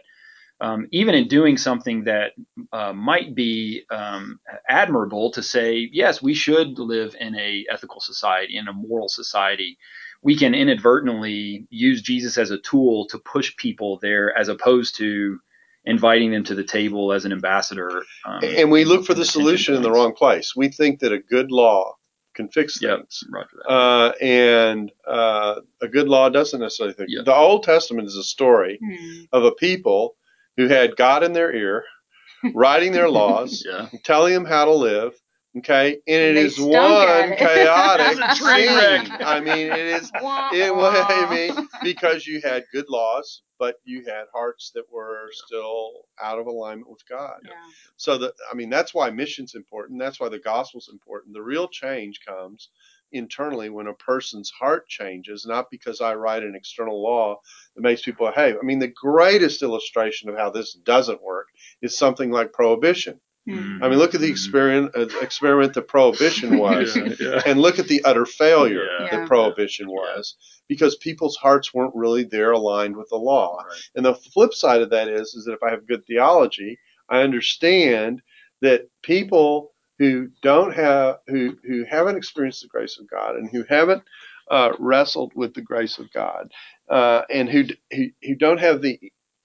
[0.60, 2.32] um, even in doing something that
[2.72, 8.56] uh, might be um, admirable to say yes we should live in a ethical society
[8.56, 9.78] in a moral society
[10.24, 15.38] we can inadvertently use jesus as a tool to push people there as opposed to
[15.86, 19.42] inviting them to the table as an ambassador um, And we look for the attention
[19.42, 20.54] solution in the wrong place.
[20.56, 21.96] We think that a good law
[22.34, 23.24] can fix things.
[23.32, 23.70] Roger that.
[23.72, 27.10] Uh, and uh, a good law doesn't necessarily think.
[27.10, 27.22] Yeah.
[27.24, 29.24] The Old Testament is a story Hmm.
[29.32, 30.16] of a people
[30.56, 31.84] who had God in their ear,
[32.54, 35.14] writing their laws, yeah telling them how to live.
[35.56, 37.38] Okay, and, it they is one it.
[37.38, 39.12] chaotic scene.
[39.20, 40.10] I mean, it is.
[40.52, 45.28] It was I mean, because you had good laws, but you had hearts that were
[45.32, 47.38] still out of alignment with God.
[47.44, 47.52] Yeah.
[47.96, 50.00] So that I mean, that's why mission's important.
[50.00, 51.34] That's why the gospel's important.
[51.34, 52.70] The real change comes
[53.12, 57.40] internally when a person's heart changes, not because I write an external law
[57.76, 58.56] that makes people behave.
[58.60, 61.46] I mean, the greatest illustration of how this doesn't work
[61.80, 63.20] is something like prohibition.
[63.48, 63.82] Hmm.
[63.82, 67.42] I mean, look at the experiment, uh, experiment that prohibition was, yeah, yeah.
[67.44, 69.06] and look at the utter failure Yeah.
[69.10, 69.18] Yeah.
[69.18, 70.36] that prohibition was,
[70.68, 73.58] because people's hearts weren't really there aligned with the law.
[73.58, 73.80] Right.
[73.96, 76.78] And the flip side of that is, is that if I have good theology,
[77.10, 78.22] I understand
[78.62, 83.64] that people who don't have, who who haven't experienced the grace of God and who
[83.68, 84.02] haven't
[84.50, 86.50] uh, wrestled with the grace of God,
[86.88, 88.98] uh, and who, who who don't have the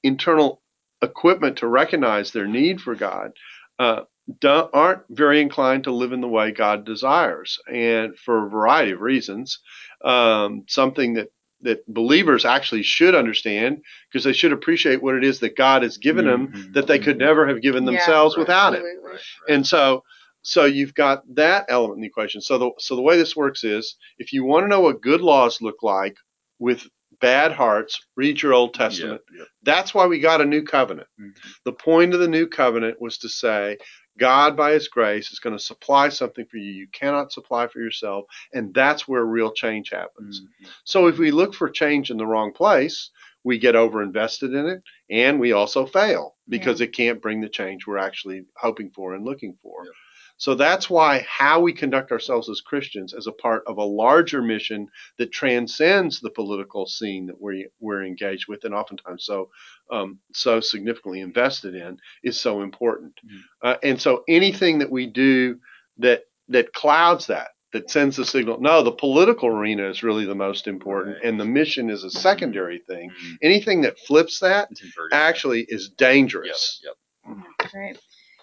[0.04, 0.62] internal
[1.02, 3.32] equipment to recognize their need for God,
[3.80, 4.02] uh,
[4.40, 8.92] don't, aren't very inclined to live in the way God desires, and for a variety
[8.92, 9.60] of reasons.
[10.04, 15.42] Um, something that that believers actually should understand because they should appreciate what it is
[15.42, 16.74] that God has given them Mhm.
[16.74, 18.82] that they could never have given Yeah, themselves right, without it.
[18.84, 19.20] Right, right.
[19.50, 20.04] And so
[20.42, 22.40] so you've got that element in the equation.
[22.40, 25.20] So the so the way this works is if you want to know what good
[25.22, 26.16] laws look like
[26.60, 26.88] with
[27.22, 28.00] bad hearts.
[28.16, 29.22] Read your Old Testament.
[29.64, 31.08] That's why we got a new covenant.
[31.20, 31.34] Mhm.
[31.66, 33.78] The point of the new covenant was to say,
[34.18, 37.80] God, by His grace, is going to supply something for you you cannot supply for
[37.80, 40.42] yourself, and that's where real change happens.
[40.42, 40.68] Mhm.
[40.84, 43.12] So if we look for change in the wrong place,
[43.44, 47.48] we get over invested in it, and we also fail because it can't bring the
[47.48, 49.86] change we're actually hoping for and looking for.
[50.40, 50.44] Yep.
[50.44, 54.42] So that's why how we conduct ourselves as Christians as a part of a larger
[54.42, 59.50] mission that transcends the political scene that we, we're engaged with and oftentimes so
[59.92, 63.14] um, so significantly invested in is so important.
[63.26, 63.40] Mhm.
[63.62, 65.60] Uh, and so anything that we do
[65.98, 70.34] that that clouds that, that sends the signal, no, the political arena is really the
[70.36, 71.26] most important, Right.
[71.26, 73.10] and the mission is a secondary thing.
[73.12, 73.38] Mhm.
[73.44, 74.70] Anything that flips that
[75.12, 76.82] actually is Yep, dangerous.
[76.84, 76.96] yep.
[77.74, 77.98] Right.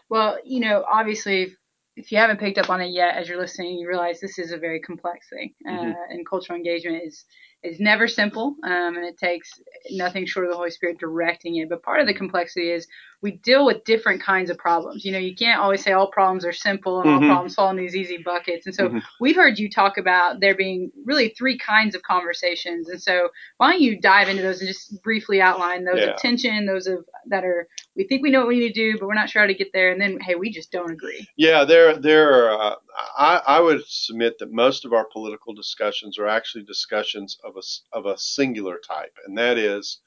[0.09, 1.56] Well, you know, obviously,
[1.96, 4.52] if, you haven't picked up on it yet as you're listening, you realize this is
[4.52, 5.94] a very complex thing, uh, Mhm.
[6.11, 7.24] and cultural engagement is
[7.66, 9.50] is never simple, um, and it takes
[9.90, 11.68] nothing short of the Holy Spirit directing it.
[11.68, 12.87] But part of the complexity is
[13.22, 15.05] we deal with different kinds of problems.
[15.05, 17.26] You know, you can't always say all problems are simple and all Mhm.
[17.26, 18.66] problems fall in these easy buckets.
[18.66, 19.02] And so Mhm.
[19.20, 22.88] we've heard you talk about there being really three kinds of conversations.
[22.88, 26.11] And so why don't you dive into those and just briefly outline those Yeah.
[26.11, 28.98] of tension, those of that are we think we know what we need to do,
[28.98, 31.26] but we're not sure how to get there, and then hey, we just don't agree.
[31.37, 32.50] Yeah, there, there.
[32.50, 32.74] Uh,
[33.16, 37.60] I, I would submit that most of our political discussions are actually discussions of a
[37.60, 40.00] s- of a singular type, and that is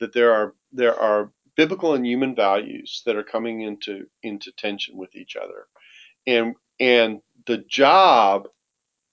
[0.00, 4.96] that there are there are biblical and human values that are coming into into tension
[4.96, 5.66] with each other,
[6.26, 8.48] and and the job,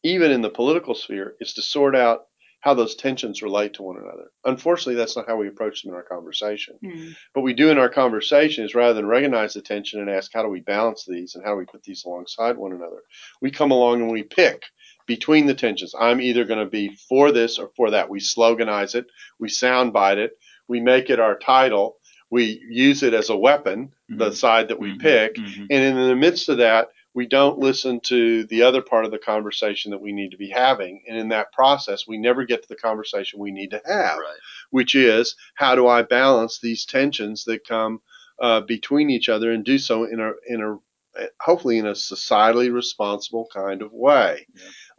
[0.04, 2.26] even in the political sphere, is to sort out
[2.62, 4.32] how those tensions relate to one another.
[4.44, 6.76] Unfortunately, that's not how we approach them in our conversation.
[6.84, 7.12] Hmm.
[7.34, 10.44] What we do in our conversation is rather than recognize the tension and ask how
[10.44, 13.02] do we balance these and how do we put these alongside one another,
[13.42, 14.64] we come along and we pick
[15.10, 15.96] between the tensions.
[16.00, 18.10] I'm either going to be for this or for that.
[18.12, 19.08] We sloganize it,
[19.40, 21.98] we soundbite it, we make it our title,
[22.30, 24.36] we use it as a weapon, the Mhm.
[24.36, 25.00] side that we Mhm.
[25.02, 25.66] pick, Mhm.
[25.72, 29.18] and in the midst of that, we don't listen to the other part of the
[29.18, 31.04] conversation that we need to be having.
[31.08, 34.38] And in that process, we never get to the conversation we need to have Right.
[34.70, 38.02] which is how do I balance these tensions that come
[38.42, 40.78] uh, between each other and do so in a in a
[41.40, 44.46] hopefully in a societally responsible kind of way.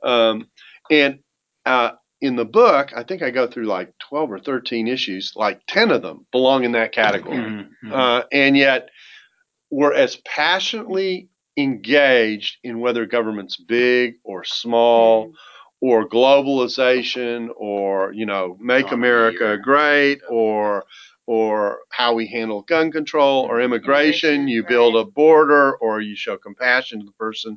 [0.03, 0.49] Um,
[0.91, 1.21] and
[1.67, 5.33] uh, in the book, I think I go through like twelve or thirteen issues.
[5.37, 7.69] Like ten of them belong in that category, Mhm.
[7.85, 7.93] Mhm.
[7.93, 8.89] uh, and yet
[9.71, 15.33] we're as passionately engaged in whether government's big or small
[15.81, 20.85] or globalization or you know make Economy america great or
[21.31, 24.49] or how we handle gun control or immigration.
[24.49, 27.57] you build a border or you show compassion to the person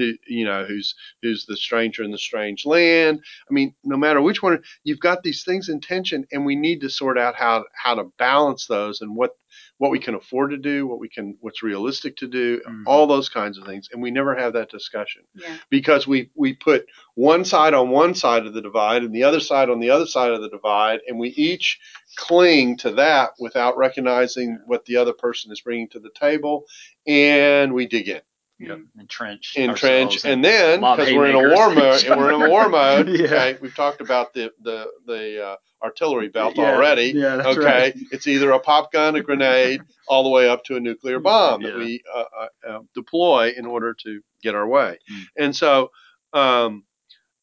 [0.00, 4.20] who you know who's who's the stranger in the strange land i mean no matter
[4.20, 7.64] which one you've got these things in tension and we need to sort out how
[7.74, 9.36] how to balance those and what
[9.78, 12.84] what we can afford to do what we can what's realistic to do Mhm.
[12.86, 15.56] all those kinds of things and we never have that discussion Yeah.
[15.70, 19.40] because we we put one side on one side of the divide and the other
[19.40, 21.78] side on the other side of the divide and we each
[22.16, 26.64] cling to that without recognizing what the other person is bringing to the table
[27.06, 28.20] and we dig in
[28.60, 28.78] Yep.
[29.00, 29.54] Entrench.
[29.56, 33.08] entrench and then because we're in a war mode and we're in a war mode
[33.08, 33.24] Yeah.
[33.24, 37.64] okay we've talked about the the the uh, artillery belt Yeah, already Yeah, that's okay
[37.66, 37.94] right.
[38.12, 41.62] it's either a pop gun a grenade all the way up to a nuclear bomb
[41.62, 45.22] that we uh, uh, uh, deploy in order to get our way Mm.
[45.38, 45.90] and so
[46.34, 46.84] um,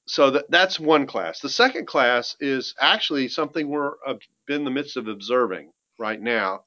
[0.07, 4.15] so that, that's one class the second class is actually something we're uh,
[4.49, 6.61] in the midst of observing right now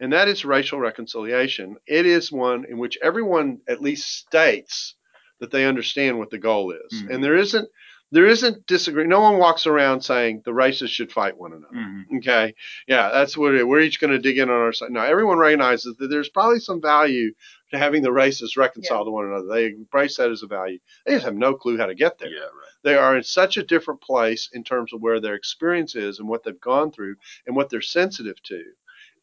[0.00, 4.94] and that is racial reconciliation it is one in which everyone at least states
[5.40, 7.14] that they understand what the goal is Mhm.
[7.14, 7.68] and there isn't
[8.10, 12.18] there isn't disagree no one walks around saying the races should fight one another Mhm.
[12.18, 12.54] Okay.
[12.86, 14.90] Yeah, that's what it, we're each going to dig in on our side.
[14.90, 17.34] Now, everyone recognizes that there's probably some value
[17.70, 19.46] to having the races reconcile to one another.
[19.46, 20.78] They embrace that as a value.
[21.04, 22.30] They just have no clue how to get there.
[22.30, 22.74] Yeah, right.
[22.82, 26.26] They are in such a different place in terms of where their experience is and
[26.28, 28.64] what they've gone through and what they're sensitive to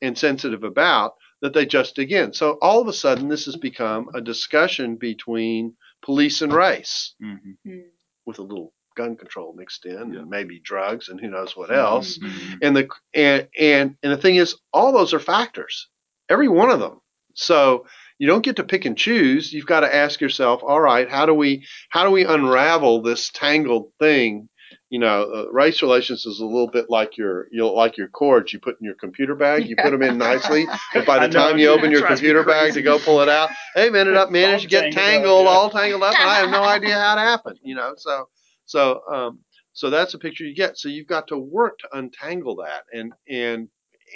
[0.02, 2.34] and sensitive about that they just dig in.
[2.34, 7.58] So all of a sudden, this has become a discussion between police and race Mhm.
[7.66, 7.80] Hmm.
[8.26, 10.20] with a little gun control mixed in Yeah.
[10.22, 12.60] and maybe drugs and who knows what else Mhm.
[12.62, 15.90] and the and and and the thing is all those are factors
[16.30, 17.02] every one of them
[17.34, 17.86] so
[18.20, 21.26] you don't get to pick and choose you've got to ask yourself all right how
[21.26, 24.48] do we how do we unravel this tangled thing
[24.90, 28.08] you know uh, race relations is a little bit like your you know, like your
[28.08, 28.54] cords.
[28.54, 31.58] You put in your computer bag you put them in nicely and by the time
[31.58, 34.70] you open your computer bag to go pull it out they've ended up managed to
[34.70, 35.58] get tangled up, yeah.
[35.58, 36.14] all tangled up?
[36.20, 37.94] And i have no idea how it happened you know?
[37.98, 38.30] So
[38.66, 39.40] so um
[39.74, 40.78] So that's a picture you get.
[40.78, 43.68] So you've got to work to untangle that, and and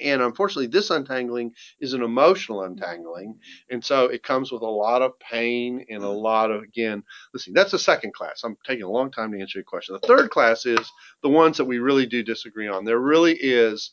[0.02, 5.02] and unfortunately, this untangling is an emotional untangling, and so it comes with a lot
[5.02, 7.04] of pain and a lot of again.
[7.34, 8.44] Listen, that's the second class.
[8.44, 9.98] I'm taking a long time to answer your question.
[10.00, 12.86] The third class is the ones that we really do disagree on.
[12.86, 13.92] There really is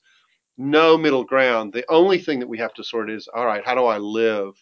[0.58, 1.72] no middle ground.
[1.72, 4.54] The only thing that we have to sort is, all right, how do I live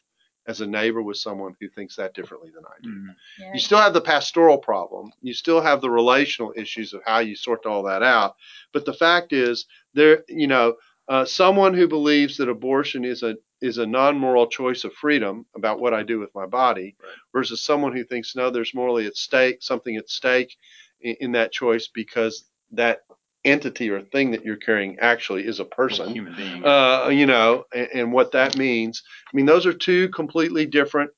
[0.47, 2.91] as a neighbor with someone who thinks that differently than I do?
[2.91, 3.17] Mhm.
[3.39, 3.51] Yeah.
[3.55, 5.13] You still have the pastoral problem.
[5.23, 8.37] You still have the relational issues of how you sort all that out.
[8.73, 10.77] But the fact is, there, you know,
[11.09, 15.81] uh, someone who believes that abortion is a is a non-moral choice of freedom about
[15.81, 17.13] what I do with my body, Right.
[17.33, 20.55] versus someone who thinks no, there's morally at stake something at stake
[21.01, 23.01] in, in that choice because that
[23.45, 26.65] entity or thing that you're carrying actually is a person human being.
[26.65, 29.03] uh, you know, and, and what that means.
[29.33, 31.11] I mean, those are two completely different,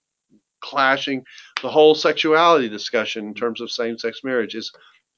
[0.60, 1.24] clashing.
[1.62, 4.72] The whole sexuality discussion in terms of same-sex marriage is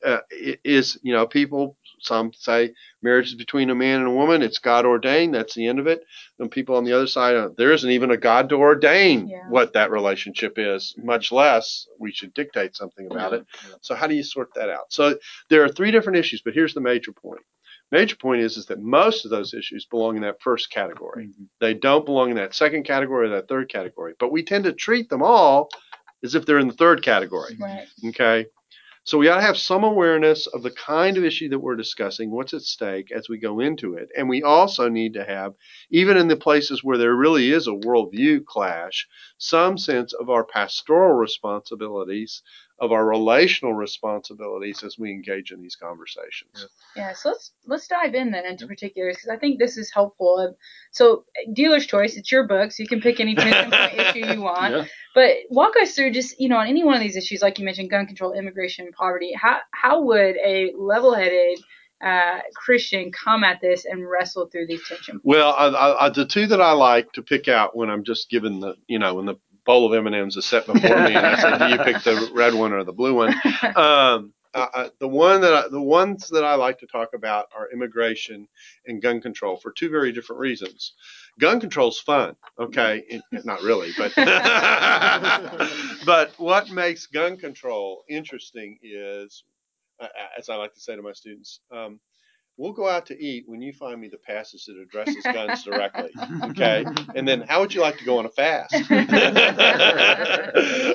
[0.05, 1.77] uh, is you know people.
[2.01, 4.41] Some say marriage is between a man and a woman.
[4.41, 5.35] It's God ordained.
[5.35, 6.05] That's the end of it.
[6.39, 9.49] And people on the other side, uh, there isn't even a God to ordain Yeah.
[9.49, 10.95] what that relationship is.
[10.97, 13.47] Much less we should dictate something about it.
[13.81, 14.93] So how do you sort that out?
[14.93, 15.19] So
[15.51, 17.43] there are three different issues, but here's the major point.
[17.91, 21.27] Major point is is that most of those issues belong in that first category.
[21.27, 21.49] Mhm.
[21.59, 24.15] They don't belong in that second category or that third category.
[24.21, 25.69] But we tend to treat them all
[26.23, 27.57] as if they're in the third category.
[27.59, 27.89] Right.
[28.11, 28.47] Okay.
[29.09, 32.31] So we ought to have some awareness of the kind of issue that we're discussing,
[32.31, 34.11] what's at stake as we go into it.
[34.15, 35.55] And we also need to have,
[35.89, 40.45] even in the places where there really is a worldview clash, some sense of our
[40.45, 42.43] pastoral responsibilities,
[42.81, 46.69] of our relational responsibilities as we engage in these conversations.
[46.95, 50.49] Yeah, so let's let's dive in then into particulars because I think this is helpful.
[50.49, 50.55] Uh,
[50.93, 54.43] So, dealer's choice, it's your book, so you can pick any tension point issue you
[54.43, 54.75] want.
[54.75, 54.85] Yeah.
[55.15, 57.65] But walk us through just you know on any one of these issues, like you
[57.65, 59.33] mentioned, gun control, immigration, poverty.
[59.35, 61.59] How how would a level-headed
[62.01, 65.25] uh, Christian come at this and wrestle through these tension points?
[65.25, 68.31] Well, I, I, I, the two that I like to pick out when I'm just
[68.31, 69.35] given the, you know, when the
[69.69, 72.55] bowl of M&Ms is set before me and I say, do you pick the red
[72.55, 73.35] one or the blue one?
[73.77, 77.71] Um, uh, the one that I, the ones that I like to talk about are
[77.71, 78.49] immigration
[78.87, 80.95] and gun control for two very different reasons.
[81.39, 83.05] Gun control's fun, okay?
[83.11, 84.11] It- not really, but
[86.07, 89.45] but what makes gun control interesting is,
[90.01, 92.01] uh, as I like to say to my students, um,
[92.59, 96.11] we'll go out to eat when you find me the passage that addresses guns directly.
[96.51, 98.75] Okay, and then how would you like to go on a fast?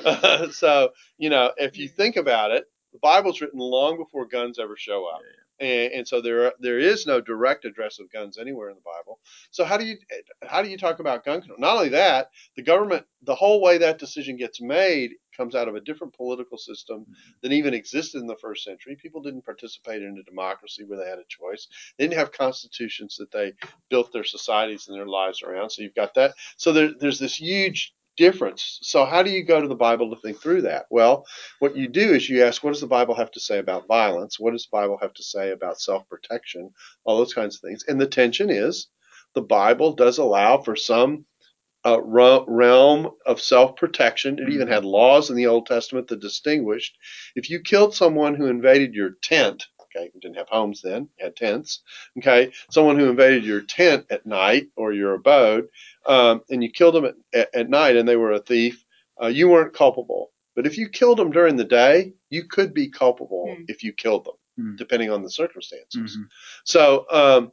[0.04, 4.58] Uh, so you know, if you think about it, the Bible's written long before guns
[4.58, 5.20] ever show up,
[5.60, 8.82] and, and so there are, there is no direct address of guns anywhere in the
[8.82, 9.20] Bible.
[9.50, 9.96] So how do you
[10.42, 11.58] how do you talk about gun control?
[11.58, 15.74] Not only that, the government, the whole way that decision gets made comes out of
[15.74, 17.12] a different political system mm-hmm.
[17.42, 18.96] than even existed in the first century.
[19.00, 21.68] People didn't participate in a democracy where they had a choice.
[21.98, 23.52] They didn't have constitutions that they
[23.90, 25.70] built their societies and their lives around.
[25.70, 26.34] So you've got that.
[26.56, 28.78] So there, there's this huge difference.
[28.82, 30.86] So how do you go to the Bible to think through that?
[30.90, 31.26] Well,
[31.58, 34.38] what you do is you ask, what does the Bible have to say about violence?
[34.38, 36.70] What does the Bible have to say about self-protection?
[37.04, 37.84] All those kinds of things.
[37.88, 38.88] And the tension is
[39.34, 41.26] the Bible does allow for some
[41.84, 44.38] uh, realm of self protection.
[44.38, 46.96] It even had laws in the Old Testament that distinguished
[47.34, 51.36] if you killed someone who invaded your tent, okay, we didn't have homes then, had
[51.36, 51.80] tents,
[52.18, 55.68] okay, someone who invaded your tent at night or your abode,
[56.06, 58.84] um, and you killed them at, at, at night and they were a thief,
[59.22, 60.30] uh, you weren't culpable.
[60.56, 63.64] But if you killed them during the day, you could be culpable Hmm.
[63.68, 64.76] if you killed them, Hmm.
[64.76, 66.16] depending on the circumstances.
[66.16, 66.28] Mhm.
[66.64, 67.52] So, um,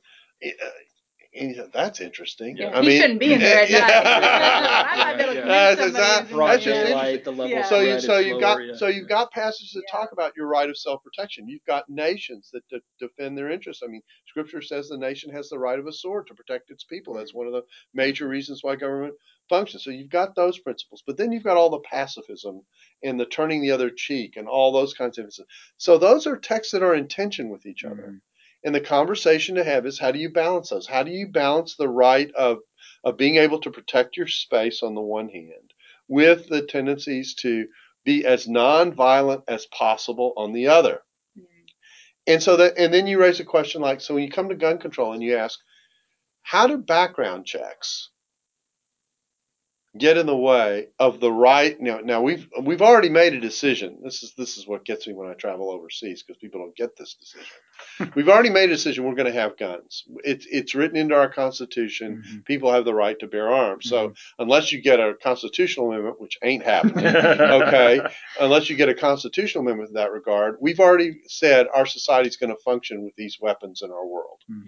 [1.33, 2.57] and you know, that's interesting.
[2.57, 3.89] Yeah, I he mean, shouldn't be in there at night.
[3.89, 4.85] Yeah.
[4.89, 5.75] I might be able to Yeah.
[5.75, 7.07] convince That's somebody exact- who's in that's just Yeah.
[7.07, 7.23] interesting.
[7.23, 7.65] the level Yeah.
[7.65, 8.73] so you so you got yeah.
[8.75, 9.99] so you've got passages that Yeah.
[9.99, 11.47] talk about your right of self-protection.
[11.47, 13.83] You've got nations that de- defend their interests.
[13.83, 16.83] I mean, Scripture says the nation has the right of a sword to protect its
[16.83, 17.13] people.
[17.13, 17.63] That's one of the
[17.93, 19.13] major reasons why government
[19.49, 19.83] functions.
[19.83, 22.61] So you've got those principles, but then you've got all the pacifism
[23.03, 25.39] and the turning the other cheek and all those kinds of things.
[25.77, 28.13] So those are texts that are in tension with each other.
[28.15, 28.21] Mhm.
[28.63, 30.87] And the conversation to have is how do you balance those?
[30.87, 32.59] How do you balance the right of
[33.03, 35.73] of being able to protect your space on the one hand
[36.07, 37.65] with the tendencies to
[38.05, 41.01] be as nonviolent as possible on the other?
[42.27, 44.55] And so that and then you raise a question like so when you come to
[44.55, 45.59] gun control and you ask
[46.43, 48.10] how do background checks
[49.97, 53.97] get in the way of the right now now we've we've already made a decision
[54.01, 56.95] this is this is what gets me when i travel overseas because people don't get
[56.95, 60.95] this decision we've already made a decision we're going to have guns it's it's written
[60.95, 62.45] into our constitution Mhm.
[62.45, 64.43] people have the right to bear arms so Mm-hmm.
[64.43, 67.99] unless you get a constitutional amendment which ain't happening okay
[68.39, 72.49] unless you get a constitutional amendment in that regard we've already said our society's going
[72.55, 74.63] to function with these weapons in our world Mhm.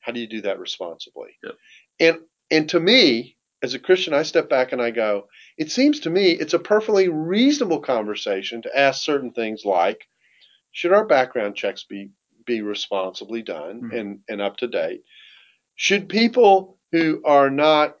[0.00, 1.30] how do you do that responsibly?
[1.44, 1.54] Yep.
[2.00, 2.18] And
[2.50, 3.35] and to me,
[3.66, 5.26] as a Christian, I step back and I go,
[5.58, 10.06] it seems to me it's a perfectly reasonable conversation to ask certain things like,
[10.70, 12.10] should our background checks be
[12.46, 13.98] be responsibly done Mhm.
[14.00, 15.02] and, and up to date?
[15.74, 17.96] Should people who are not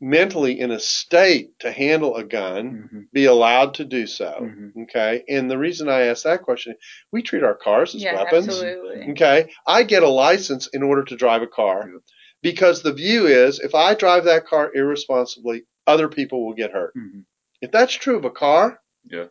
[0.00, 3.06] mentally in a state to handle a gun Mhm.
[3.14, 4.32] be allowed to do so?
[4.42, 4.82] Mhm.
[4.82, 5.24] Okay.
[5.30, 6.76] And the reason I ask that question,
[7.10, 8.48] we treat our cars as yeah, weapons.
[8.48, 9.12] absolutely.
[9.12, 9.50] Okay.
[9.66, 12.02] I get a license in order to drive a car Yep.
[12.50, 16.94] Because the view is if I drive that car irresponsibly, other people will get hurt.
[16.96, 17.24] Mhm.
[17.60, 18.80] If that's true of a car,
[19.10, 19.26] Yeah.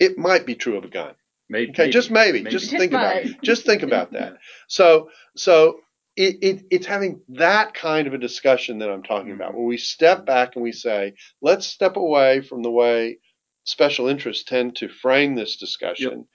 [0.00, 1.14] it might be true of a gun.
[1.48, 3.36] Maybe, Okay, just maybe, just Just think about it.
[3.42, 4.32] Just think about that.
[4.32, 4.38] Yeah.
[4.66, 5.80] So, so
[6.16, 9.56] it, it it's having that kind of a discussion that I'm talking about, Mhm.
[9.58, 13.18] where we step back and we say, let's step away from the way
[13.64, 16.26] special interests tend to frame this discussion,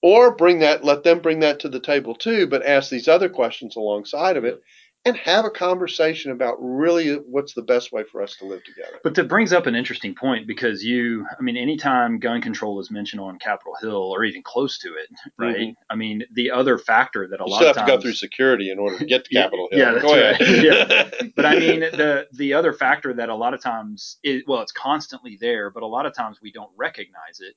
[0.00, 3.28] or bring that, let them bring that to the table too, but ask these other
[3.28, 4.62] questions alongside of it, Yep.
[5.04, 9.00] And have a conversation about really what's the best way for us to live together.
[9.02, 12.88] But that brings up an interesting point because you, I mean, anytime gun control is
[12.88, 15.56] mentioned on Capitol Hill or even close to it, right?
[15.56, 15.74] Mhm.
[15.90, 18.12] I mean, the other factor that a You lot of have times, to go through
[18.12, 19.80] security in order to get to Capitol Hill.
[19.80, 20.40] yeah, that's Go right.
[20.40, 21.32] ahead.
[21.36, 24.72] but I mean, the the other factor that a lot of times, is, well, it's
[24.72, 27.56] constantly there, but a lot of times we don't recognize it,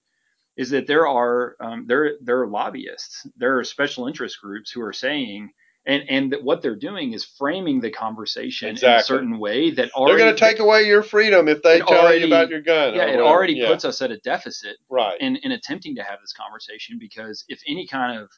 [0.57, 4.81] is that there are um, there there are lobbyists, there are special interest groups who
[4.81, 5.51] are saying.
[5.87, 9.91] And, and that what they're doing is framing the conversation in a certain way that
[9.91, 12.61] already They're going to take away your freedom if they tell already- you about your
[12.61, 12.95] gun.
[12.95, 15.19] yeah, it already Yeah, puts us at a deficit right.
[15.21, 18.29] in, in attempting to have this conversation because if any kind of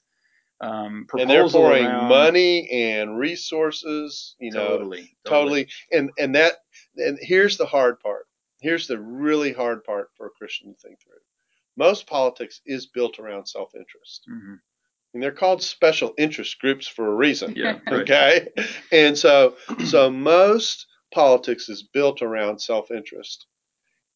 [0.59, 5.67] um, and they're pouring around, money and resources, you know, totally, totally.
[5.91, 6.53] And and that
[6.97, 8.25] and here's the hard part.
[8.59, 11.19] Here's the really hard part for a Christian to think through.
[11.75, 14.59] Most politics is built around self-interest, Mhm.
[15.17, 17.55] And they're called special interest groups for a reason.
[17.55, 18.01] Yeah, right.
[18.01, 18.49] Okay,
[18.91, 19.55] and so
[19.87, 23.47] so most politics is built around self-interest,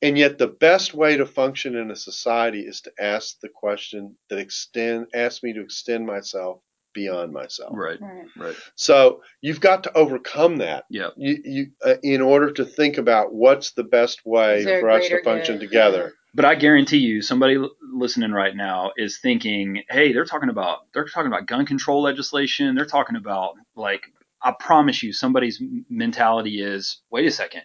[0.03, 4.15] and yet the best way to function in a society is to ask the question
[4.29, 6.61] that extend ask me to extend myself
[6.93, 7.73] beyond myself.
[7.75, 8.25] right, Right.
[8.37, 10.85] right, So you've got to overcome that.
[10.89, 14.77] yeah, You, you, uh, in order to think about what's the best way Is there
[14.77, 15.67] a for us to function good?
[15.67, 16.13] together.
[16.33, 17.57] But I guarantee you, somebody
[17.93, 22.73] listening right now is thinking, "Hey, they're talking about they're talking about gun control legislation.
[22.73, 24.03] They're talking about like
[24.41, 27.63] I promise you, somebody's mentality is, wait a second,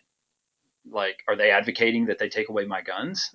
[0.90, 3.30] like are they advocating that they take away my guns?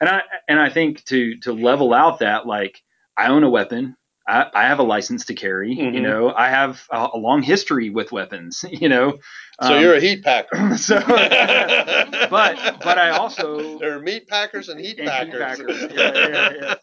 [0.00, 2.82] And I and I think to to level out that like
[3.16, 3.96] I own a weapon.
[4.26, 5.72] I, I have a license to carry.
[5.90, 6.02] You Mhm.
[6.02, 8.64] know, I have a, a long history with weapons.
[8.70, 9.18] You know,
[9.60, 10.76] So Um, you're a heat packer.
[10.76, 15.40] so, but but I also there are meat packers and heat And heat packers.
[15.40, 15.86] packers.
[15.90, 16.14] Yeah,
[16.54, 16.74] yeah,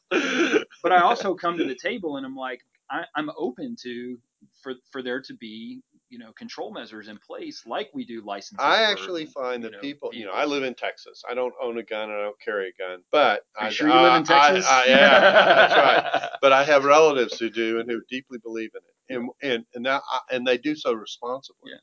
[0.84, 4.18] but I also come to the table and I'm like, I, I'm open to
[4.64, 5.82] for for there to be
[6.12, 8.64] you know control measures in place like we do licensing.
[8.64, 10.32] I for, actually find that know, people, you know.
[10.32, 11.24] I live in Texas.
[11.28, 12.12] I don't own a gun.
[12.12, 13.00] I don't carry a gun.
[13.12, 14.68] But Are I, sure you live in Texas?
[14.68, 16.30] I, I, yeah, that's right.
[16.42, 19.86] But I have relatives who do and who deeply believe in it, and and and
[19.86, 20.02] that
[20.32, 21.72] and they do so responsibly.
[21.72, 21.78] Yeah.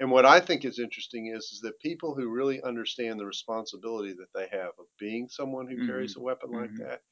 [0.00, 4.12] And what I think is interesting is is that people who really understand the responsibility
[4.14, 5.86] that they have of being someone who Mhm.
[5.86, 6.78] carries a weapon like Mhm.
[6.78, 7.02] that,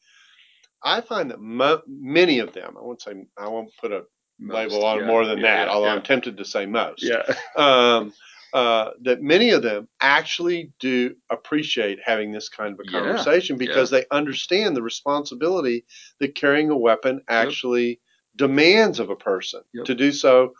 [0.82, 2.76] I find that mo- many of them.
[2.76, 4.04] I won't say I won't put a
[4.40, 5.88] label on yeah, more than yeah, that, although.
[5.88, 7.22] I'm tempted to say most Yeah.
[7.56, 8.12] um,
[8.52, 13.90] uh, that many of them actually do appreciate having this kind of a conversation because
[13.90, 15.84] they understand the responsibility
[16.20, 18.00] that carrying a weapon actually
[18.36, 19.84] demands of a person Yep.
[19.86, 20.54] to do so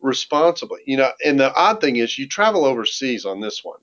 [0.00, 0.80] responsibly.
[0.86, 3.80] You know, and the odd thing is you travel overseas on this one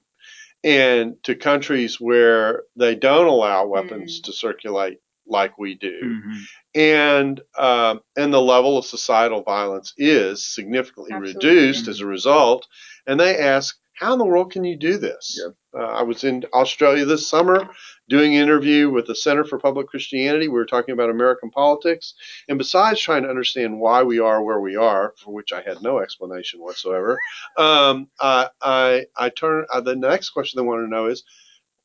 [0.64, 6.46] and to countries where they don't allow weapons to circulate like we do Mhm.
[6.76, 11.50] And um, and the level of societal violence is significantly Absolutely.
[11.50, 12.68] reduced as a result.
[13.08, 15.40] And they ask, how in the world can you do this?
[15.44, 15.56] Yep.
[15.78, 17.70] Uh, I was in Australia this summer
[18.08, 20.48] doing an interview with the Center for Public Christianity.
[20.48, 22.14] We were talking about American politics,
[22.48, 25.82] and besides trying to understand why we are where we are, for which I had
[25.82, 27.20] no explanation whatsoever,
[27.58, 31.24] um, I I, I turn uh, the next question they want to know is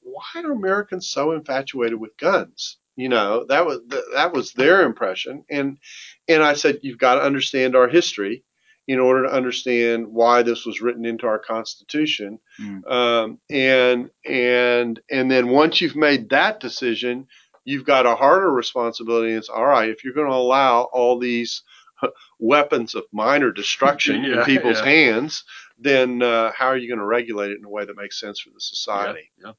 [0.01, 2.79] why are Americans so infatuated with guns?
[2.97, 3.81] You know, that was
[4.15, 5.79] that was their impression, and
[6.29, 8.45] and I said you've got to understand our history,
[8.87, 12.39] in order to understand why this was written into our Constitution.
[12.61, 12.91] Mm.
[12.91, 17.27] Um, and and and then once you've made that decision,
[17.65, 19.33] you've got a harder responsibility.
[19.33, 21.63] It's all right if you're going to allow all these
[22.39, 24.85] weapons of minor destruction in people's yeah.
[24.85, 25.45] hands,
[25.79, 28.41] then uh, how are you going to regulate it in a way that makes sense
[28.41, 29.31] for the society?
[29.43, 29.53] Yeah.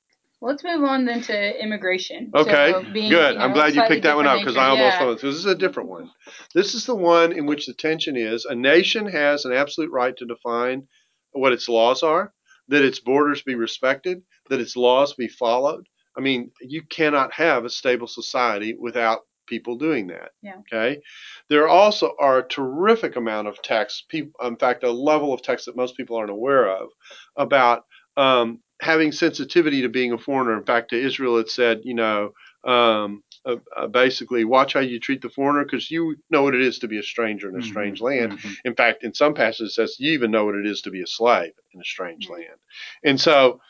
[0.46, 2.30] Let's move on then to immigration.
[2.36, 3.34] Okay, So being, good.
[3.34, 5.00] you know, I'm glad you picked that one up because I almost yeah.
[5.00, 6.12] thought this is a different one.
[6.54, 10.16] This is the one in which the tension is a nation has an absolute right
[10.18, 10.88] to define
[11.32, 12.32] what its laws are,
[12.68, 15.88] that its borders be respected, that its laws be followed.
[16.16, 20.30] I mean, you cannot have a stable society without people doing that.
[20.44, 20.58] Yeah.
[20.60, 21.02] Okay.
[21.50, 25.76] There also are a terrific amount of texts, in fact, a level of text that
[25.76, 26.90] most people aren't aware of,
[27.36, 27.86] about
[28.16, 30.58] um, having sensitivity to being a foreigner.
[30.58, 35.00] In fact, to Israel, it said, you know, um, uh, uh, basically, watch how you
[35.00, 37.60] treat the foreigner because you know what it is to be a stranger in a
[37.60, 38.34] Mhm, strange land.
[38.34, 38.58] mhm.
[38.66, 41.02] In fact, in some passages, it says you even know what it is to be
[41.02, 42.32] a slave in a strange Mhm.
[42.32, 42.60] land.
[43.04, 43.62] And so,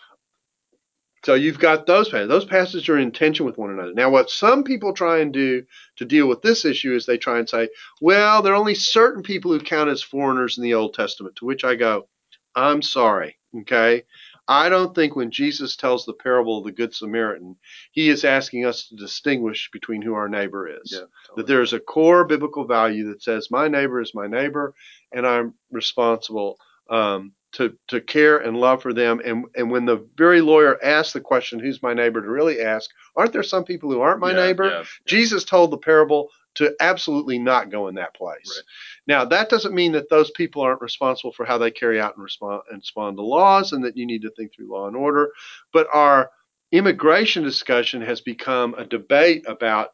[1.26, 2.30] so you've got those passages.
[2.30, 3.94] Those passages are in tension with one another.
[3.94, 5.64] Now, what some people try and do
[5.98, 9.24] to deal with this issue is they try and say, well, there are only certain
[9.24, 11.36] people who count as foreigners in the Old Testament.
[11.38, 12.08] To which I go,
[12.56, 13.38] I'm sorry.
[13.62, 14.04] Okay.
[14.48, 17.56] I don't think when Jesus tells the parable of the Good Samaritan,
[17.92, 21.80] he is asking us to distinguish between who our neighbor is Yeah, that there's a
[21.80, 24.74] core biblical value that says my neighbor is my neighbor
[25.12, 29.22] and I'm responsible um, to to care and love for them.
[29.24, 32.90] And and when the very lawyer asked the question, "Who's my neighbor?" to really ask,
[33.16, 34.66] aren't there some people who aren't my Yeah, neighbor?
[34.70, 34.84] yeah.
[35.06, 38.64] Jesus told the parable to absolutely not go in that place.
[39.08, 39.16] Right.
[39.16, 42.24] Now that doesn't mean that those people aren't responsible for how they carry out and
[42.24, 45.32] respond and respond to laws, and that you need to think through law and order.
[45.74, 46.32] But our
[46.72, 49.90] immigration discussion has become a debate about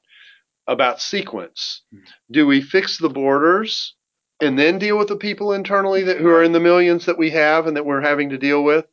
[0.68, 1.82] about sequence.
[1.92, 2.00] Hmm.
[2.32, 3.96] Do we fix the borders
[4.42, 7.30] and then deal with the people internally that who are in the millions that we
[7.32, 8.86] have and that we're having to deal with?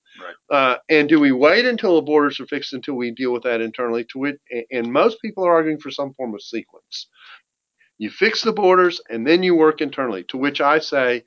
[0.50, 0.56] Right.
[0.56, 3.60] Uh, and do we wait until the borders are fixed until we deal with that
[3.60, 4.04] internally?
[4.12, 4.40] To it,
[4.70, 7.06] and most people are arguing for some form of sequence.
[7.98, 10.24] You fix the borders and then you work internally.
[10.24, 11.24] To which I say,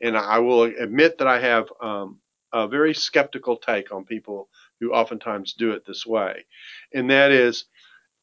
[0.00, 2.18] and I will admit that I have um,
[2.52, 4.48] a very skeptical take on people
[4.80, 6.44] who oftentimes do it this way,
[6.92, 7.64] and that is,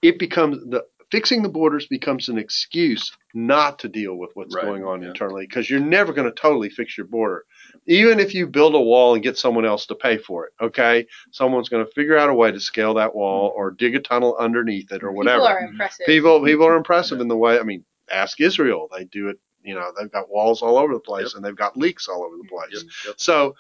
[0.02, 4.64] it becomes the fixing the borders becomes an excuse not to deal with what's Right,
[4.66, 5.08] going on yeah.
[5.10, 7.46] internally because you're never going to totally fix your border.
[7.88, 11.08] Even if you build a wall and get someone else to pay for it, okay?
[11.32, 14.36] Someone's going to figure out a way to scale that wall or dig a tunnel
[14.40, 15.40] underneath it or whatever.
[15.40, 16.06] People are impressive.
[16.06, 17.24] People people are impressive Yeah.
[17.24, 17.60] in the way.
[17.60, 18.90] I mean, ask Israel.
[18.96, 19.40] They do it.
[19.64, 21.34] You know, they've got walls all over the place Yep.
[21.36, 22.72] and they've got leaks all over the place.
[22.84, 23.16] Yep, yep.
[23.18, 23.56] So,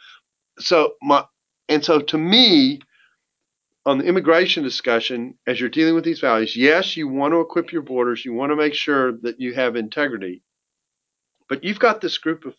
[0.59, 1.25] so my
[1.69, 2.81] and so to me,
[3.85, 7.71] on the immigration discussion, as you're dealing with these values, yes, you want to equip
[7.71, 8.25] your borders.
[8.25, 10.43] You want to make sure that you have integrity,
[11.49, 12.55] but you've got this group of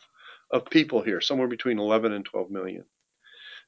[0.53, 2.85] of people here, somewhere between 11 and 12 million,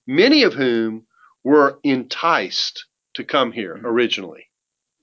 [0.07, 1.07] many of whom
[1.45, 3.85] were enticed to come here Mhm.
[3.85, 4.49] originally.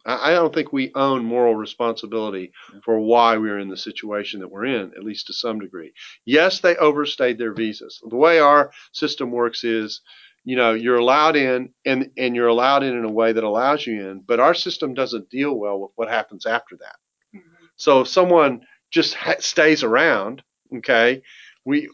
[0.09, 2.51] I I don't think we own moral responsibility
[2.83, 5.91] for why we're in the situation that we're in, at least to some degree.
[6.25, 7.99] Yes, they overstayed their visas.
[8.07, 10.01] The way our system works is,
[10.43, 13.85] you know, you're allowed in and, and you're allowed in in a way that allows
[13.85, 16.95] you in, but our system doesn't deal well with what happens after that.
[17.35, 17.43] Mhm.
[17.75, 20.43] So if someone just ha- stays around,
[20.77, 21.21] okay,
[21.65, 21.89] we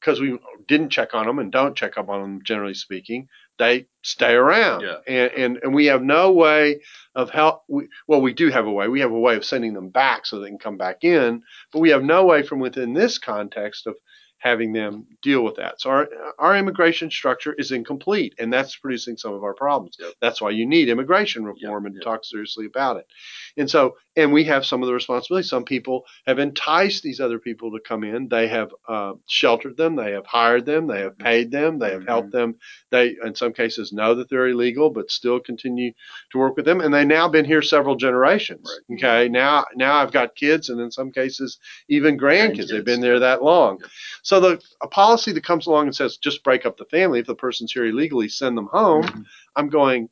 [0.00, 3.86] because we didn't check on them and don't check up on them, generally speaking, they
[4.02, 4.82] stay around.
[4.82, 4.96] Yeah.
[5.06, 6.80] And, and and we have no way
[7.14, 7.62] of help.
[7.68, 8.88] We, well, we do have a way.
[8.88, 11.42] We have a way of sending them back so they can come back in,
[11.72, 13.94] but we have no way from within this context of
[14.38, 15.80] having them deal with that.
[15.80, 16.08] So our
[16.38, 19.96] our immigration structure is incomplete, and that's producing some of our problems.
[19.98, 20.12] Yep.
[20.20, 22.04] That's why you need immigration reform and yep.
[22.04, 23.06] talk seriously about it.
[23.56, 25.46] And so, and we have some of the responsibility.
[25.46, 28.28] Some people have enticed these other people to come in.
[28.28, 29.96] They have uh, sheltered them.
[29.96, 30.86] They have hired them.
[30.86, 31.78] They have paid them.
[31.78, 32.08] They have Mhm.
[32.08, 32.54] helped them.
[32.90, 35.92] They, in some cases, know that they're illegal, but still continue
[36.30, 36.80] to work with them.
[36.80, 38.70] And they've now been here several generations.
[38.90, 38.96] Right.
[38.98, 39.28] Okay.
[39.28, 41.58] Now, now I've got kids, and in some cases,
[41.88, 42.68] even grandkids.
[42.70, 43.78] They've been there that long.
[43.80, 43.90] Yep.
[44.22, 47.26] So the a policy that comes along and says just break up the family if
[47.26, 49.02] the person's here illegally, send them home.
[49.04, 49.24] Mhm.
[49.56, 50.08] I'm going.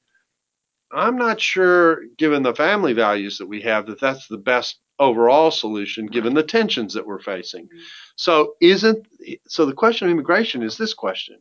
[0.93, 5.51] I'm not sure, given the family values that we have, that that's the best overall
[5.51, 7.69] solution, given the tensions that we're facing.
[8.17, 9.07] So, isn't
[9.49, 9.67] so?
[9.67, 11.39] The question of immigration is this question: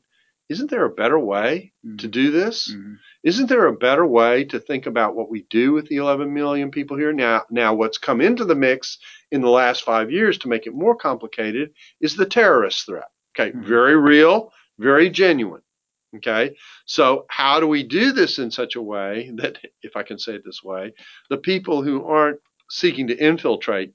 [0.50, 2.74] Isn't there a better way to do this?
[2.74, 2.98] Mhm.
[3.24, 6.72] Isn't there a better way to think about what we do with the 11 million
[6.72, 7.44] people here now?
[7.52, 8.98] Now, what's come into the mix
[9.32, 13.10] in the last five years to make it more complicated is the terrorist threat.
[13.38, 13.64] Okay, Mhm.
[13.64, 15.62] very real, very genuine.
[16.18, 16.56] Okay,
[16.86, 20.34] so how do we do this in such a way that, if I can say
[20.36, 20.94] it this way,
[21.30, 22.40] the people who aren't
[22.70, 23.94] seeking to infiltrate,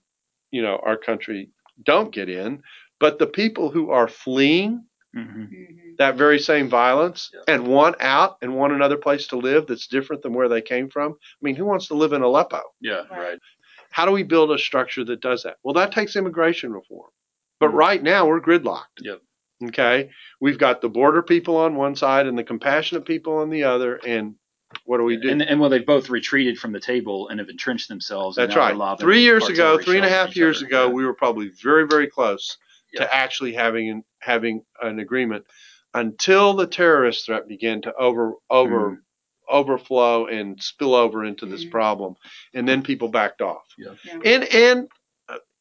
[0.50, 1.50] you know, our country
[1.84, 2.62] don't get in,
[2.98, 5.96] But the people who are fleeing hmm Mhm.
[5.98, 7.40] that very same violence Yeah.
[7.54, 10.88] and want out and want another place to live that's different than where they came
[10.90, 11.12] from.
[11.12, 12.62] I mean, who wants to live in Aleppo?
[12.80, 13.20] Yeah, Right.
[13.28, 13.38] right.
[13.90, 15.56] How do we build a structure that does that?
[15.62, 17.10] Well, that takes immigration reform.
[17.60, 17.74] But Mhm.
[17.86, 19.00] right now we're gridlocked.
[19.00, 19.20] Yep.
[19.64, 20.10] Okay.
[20.40, 23.96] We've got the border people on one side and the compassionate people on the other.
[24.06, 24.34] And
[24.84, 25.30] what do we do?
[25.30, 28.36] And, and well, they've both retreated from the table and have entrenched themselves.
[28.36, 28.76] That's right.
[28.76, 30.66] lobbing Three years ago, artillery three and a shells at half each years other.
[30.66, 30.92] ago, Yeah.
[30.92, 32.58] we were probably very, very close
[32.92, 33.00] Yeah.
[33.04, 35.46] to actually having an, having an agreement
[35.94, 38.96] until the terrorist threat began to over over Mm.
[39.48, 41.70] overflow and spill over into this Mhm.
[41.70, 42.14] problem,
[42.52, 43.64] and then people backed off.
[43.78, 43.94] Yeah.
[44.24, 44.88] And and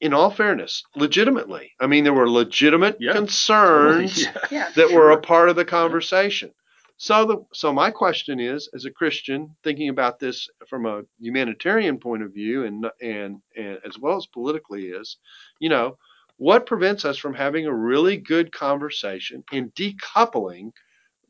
[0.05, 3.13] in all fairness, legitimately, I mean, there were legitimate Yeah.
[3.13, 4.37] concerns Yeah.
[4.51, 4.69] Yeah.
[4.75, 6.51] that were a part of the conversation.
[6.97, 11.97] So the so my question is, as a Christian, thinking about this from a humanitarian
[11.99, 15.17] point of view, and and and as well as politically, is,
[15.59, 15.97] you know,
[16.37, 20.71] what prevents us from having a really good conversation and decoupling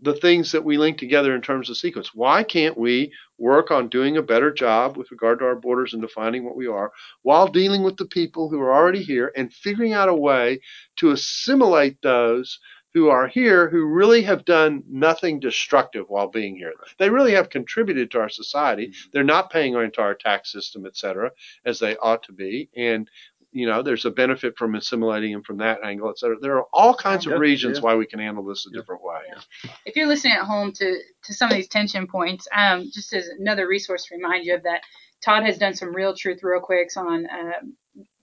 [0.01, 2.13] the things that we link together in terms of sequence?
[2.13, 6.01] Why can't we work on doing a better job with regard to our borders and
[6.01, 6.91] defining what we are,
[7.21, 10.59] while dealing with the people who are already here and figuring out a way
[10.97, 12.59] to assimilate those
[12.93, 16.71] who are here who really have done nothing destructive while being here.
[16.97, 18.87] They really have contributed to our society.
[18.87, 19.09] Mm-hmm.
[19.11, 21.31] They're not paying our entire tax system, et cetera,
[21.65, 22.69] as they ought to be.
[22.73, 23.09] And
[23.55, 26.37] you know, there's a benefit from assimilating them from that angle, et cetera.
[26.37, 29.21] There are all kinds of reasons why we can handle this a different way.
[29.85, 33.29] If you're listening at home to to some of these tension points, um, just as
[33.29, 34.81] another resource to remind you of that,
[35.23, 37.77] Todd has done some real truth real quicks on um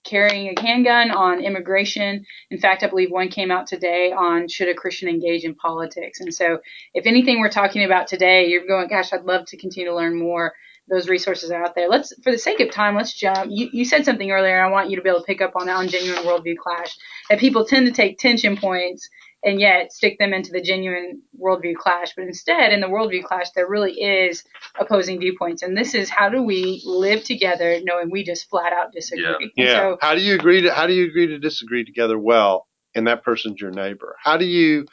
[0.05, 2.26] carrying a handgun, on immigration.
[2.51, 6.20] In fact, I believe one came out today on should a Christian engage in politics.
[6.20, 6.59] And so,
[6.93, 10.18] if anything we're talking about today, you're going, gosh, I'd love to continue to learn
[10.18, 10.53] more.
[10.93, 11.88] Those resources are out there.
[11.88, 13.51] Let's, for the sake of time, let's jump.
[13.51, 14.62] You, you said something earlier.
[14.62, 16.95] I want you to be able to pick up on that on genuine worldview clash.
[17.30, 19.09] That people tend to take tension points
[19.43, 22.14] and yet stick them into the genuine worldview clash.
[22.14, 24.45] But instead, in the worldview clash, there really is
[24.78, 25.62] opposing viewpoints.
[25.62, 29.51] And this is how do we live together knowing we just flat out disagree.
[29.57, 29.64] Yeah.
[29.64, 29.74] Yeah.
[29.74, 33.07] so, how do you agree to how do you agree to disagree together well, and
[33.07, 34.16] that person's your neighbor?
[34.22, 34.86] How do you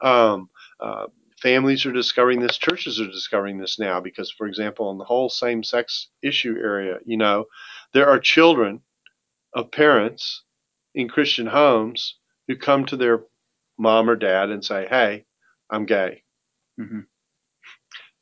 [0.00, 0.50] um,
[0.80, 1.06] uh,
[1.44, 5.28] families are discovering this, churches are discovering this now because, for example, in the whole
[5.28, 7.44] same-sex issue area, you know,
[7.92, 8.80] there are children
[9.52, 10.42] of parents
[10.94, 12.16] in Christian homes
[12.48, 13.24] who come to their
[13.78, 15.26] mom or dad and say, "Hey,
[15.68, 16.22] I'm gay."
[16.80, 17.00] Mm-hmm.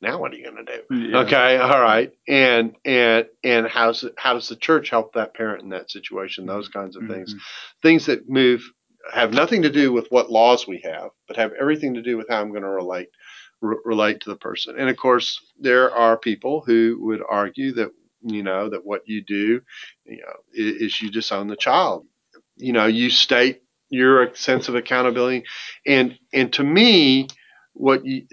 [0.01, 1.09] Now what are you going to do?
[1.09, 1.19] Yeah.
[1.19, 5.69] Okay, all right, and and and how's how does the church help that parent in
[5.69, 6.45] that situation?
[6.45, 7.39] Those kinds of things, Mhm.
[7.81, 8.69] things that move
[9.11, 12.27] have nothing to do with what laws we have, but have everything to do with
[12.29, 13.09] how I'm going to relate
[13.61, 14.75] re- relate to the person.
[14.77, 17.91] And of course, there are people who would argue that
[18.21, 19.61] you know that what you do,
[20.05, 22.05] you know, is, is you disown the child.
[22.55, 25.43] You know, you state your sense of accountability,
[25.85, 27.27] and and to me,
[27.73, 28.25] what you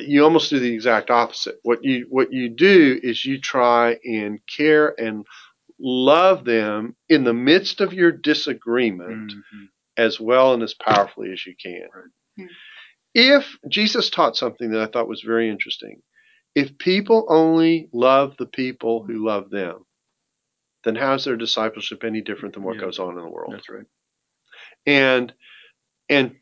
[0.00, 1.56] you almost do the exact opposite.
[1.62, 5.24] What you what you do is you try and care and
[5.78, 9.68] love them in the midst of your disagreement Mhm.
[9.96, 11.82] As well and as powerfully as you can.
[11.94, 12.04] Right.
[12.38, 12.46] Hmm.
[13.14, 16.02] If Jesus taught something that I thought was very interesting,
[16.54, 19.84] if people only love the people who love them,
[20.84, 22.82] then how is their discipleship any different than what Yeah.
[22.82, 23.52] goes on in the world?
[23.54, 23.86] That's right.
[24.86, 25.32] And
[26.08, 26.36] and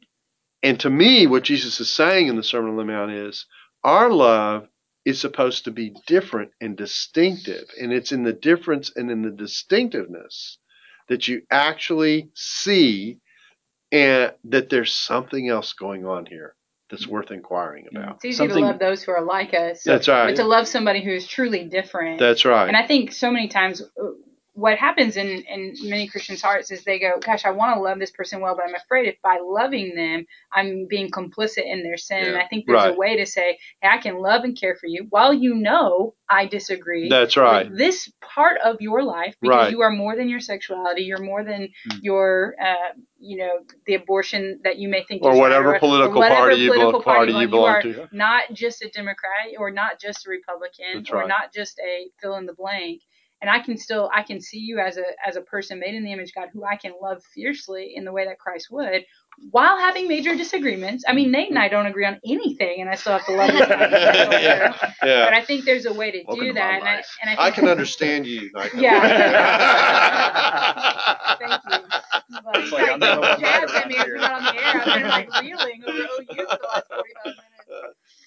[0.63, 3.47] and to me, what Jesus is saying in the Sermon on the Mount is
[3.85, 4.69] our love
[5.07, 9.31] is supposed to be different and distinctive, and it's in the difference and in the
[9.31, 10.59] distinctiveness
[11.09, 13.19] that you actually see
[13.93, 16.55] and that there's something else going on here
[16.91, 18.17] that's worth inquiring about.
[18.17, 21.03] it's easy Something- to love those who are like us, That's but to love somebody
[21.05, 22.19] who is truly different.
[22.19, 22.67] That's right.
[22.67, 24.07] And I think so many times uh,
[24.61, 27.99] what happens in, in many Christians' hearts is they go, Gosh, I want to love
[27.99, 31.97] this person well, but I'm afraid if by loving them, I'm being complicit in their
[31.97, 32.25] sin.
[32.27, 32.95] And I think there's Right.
[32.95, 36.15] a way to say, Hey, I can love and care for you while you know
[36.29, 37.09] I disagree.
[37.09, 37.69] That's right.
[37.69, 39.71] with this part of your life because Right.
[39.73, 41.03] you are more than your sexuality.
[41.03, 41.99] You're more than Mm.
[42.03, 46.21] your, uh, you know, the abortion that you may think Or is right, whatever political
[46.21, 48.09] whatever party you political belong- party you belong are to.
[48.13, 52.37] Not just a Democrat or not just a Republican That's or not just a fill
[52.37, 53.01] in the blank.
[53.43, 56.05] And I can still I can see you as a as a person made in
[56.05, 59.07] the image of God who I can love fiercely in the way that Christ would,
[59.51, 61.05] while having major disagreements.
[61.09, 63.49] I mean, Nate and I don't agree on anything, and I still have to love
[63.51, 63.59] him.
[63.71, 64.77] yeah.
[65.01, 65.33] But.
[65.35, 67.51] I think there's a way to Welcome do to that, and I, and I, I
[67.51, 68.51] can understand you.
[68.57, 68.81] I can-
[71.39, 71.71] Thank you.
[72.45, 74.05] But It's like, I like, don't know what jabs right at me around as we
[74.05, 74.17] here.
[74.19, 74.83] got on the air.
[74.85, 77.41] I've been like reeling over OU for the last 45 minutes.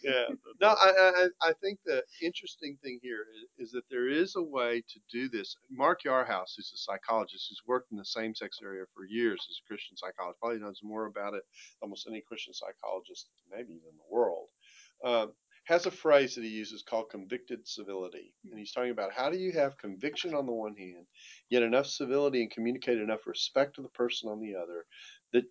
[0.04, 0.26] Yeah.
[0.62, 3.26] No, I, I, I I think the interesting thing here
[3.60, 5.56] is, is that there is a way to do this.
[5.72, 9.60] Mark Yarhouse, who's a psychologist who's worked in the same sex area for years as
[9.64, 11.43] a Christian psychologist, probably knows more about it
[11.82, 14.47] than almost any Christian psychologist, maybe even in the world,
[15.06, 15.34] um,
[15.66, 18.34] has a phrase that he uses called convicted civility.
[18.49, 21.06] And he's talking about how do you have conviction on the one hand,
[21.49, 24.86] yet enough civility and communicate enough respect to the person on the other
[25.34, 25.45] that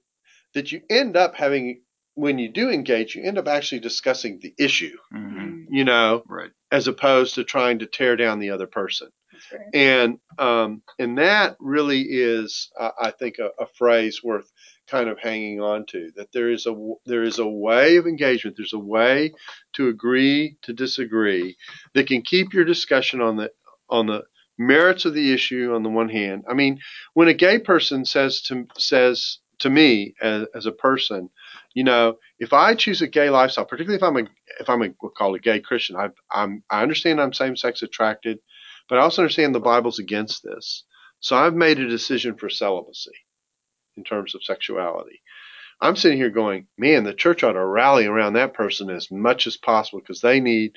[0.54, 1.82] that you end up having
[2.14, 5.66] when you do engage, you end up actually discussing the issue, Mhm.
[5.70, 6.50] you know, Right.
[6.70, 9.08] as opposed to trying to tear down the other person.
[9.52, 9.60] Right.
[9.74, 14.50] And um, and that really is, uh, I think, a, a phrase worth
[14.86, 16.10] kind of hanging on to.
[16.16, 18.56] That there is a w- there is a way of engagement.
[18.56, 19.32] There's a way
[19.74, 21.56] to agree to disagree
[21.94, 23.50] that can keep your discussion on the
[23.88, 24.22] on the
[24.58, 26.44] merits of the issue on the one hand.
[26.48, 26.78] I mean,
[27.14, 31.30] when a gay person says to says to me as, as a person,
[31.74, 34.28] you know, if I choose a gay lifestyle, particularly if I'm a
[34.60, 37.56] if I'm a we'll call it a gay Christian, I I'm I understand I'm same
[37.56, 38.38] sex attracted,
[38.88, 40.84] but I also understand the Bible's against this.
[41.20, 43.12] So I've made a decision for celibacy
[43.96, 45.22] in terms of sexuality.
[45.80, 49.46] I'm sitting here going, man, the church ought to rally around that person as much
[49.46, 50.72] as possible because they need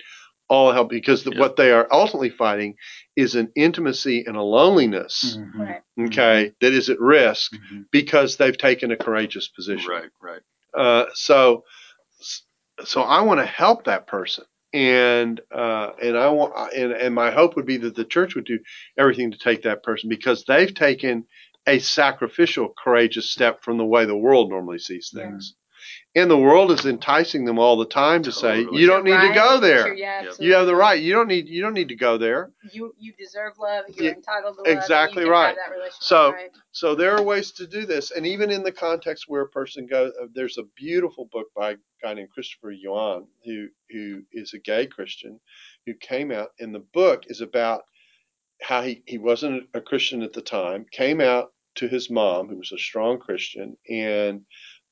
[0.47, 1.39] all help because the, Yeah.
[1.39, 2.75] what they are ultimately fighting
[3.15, 5.53] is an intimacy and a loneliness, Mhm.
[5.55, 5.81] Right.
[6.07, 7.85] okay, that is at risk Mhm.
[7.91, 9.89] because they've taken a courageous position.
[9.89, 10.09] Right.
[10.21, 10.41] Right.
[10.75, 11.63] Uh, so,
[12.83, 17.31] so I want to help that person, and uh, and I want, and and my
[17.31, 18.59] hope would be that the church would do
[18.97, 21.25] everything to take that person because they've taken
[21.67, 25.55] a sacrificial, courageous step from the way the world normally sees things,
[26.15, 28.81] and the world is enticing them all the time to say Totally.
[28.81, 29.93] you don't need You're to go you're- there.
[29.93, 30.33] yeah, Yep.
[30.39, 31.01] You have the right.
[31.01, 31.47] You don't need.
[31.49, 32.51] You don't need to go there.
[32.71, 33.85] You you deserve love.
[33.93, 34.67] You're entitled to love.
[34.67, 35.47] and exactly you can right.
[35.47, 36.51] Have that relationship, So- right?
[36.71, 39.85] So there are ways to do this, and even in the context where a person
[39.87, 44.53] goes, uh, there's a beautiful book by a guy named Christopher Yuan, who who is
[44.53, 45.39] a gay Christian,
[45.85, 47.83] who came out, and the book is about
[48.61, 52.55] how he he wasn't a Christian at the time, came out to his mom, who
[52.57, 54.45] was a strong Christian, and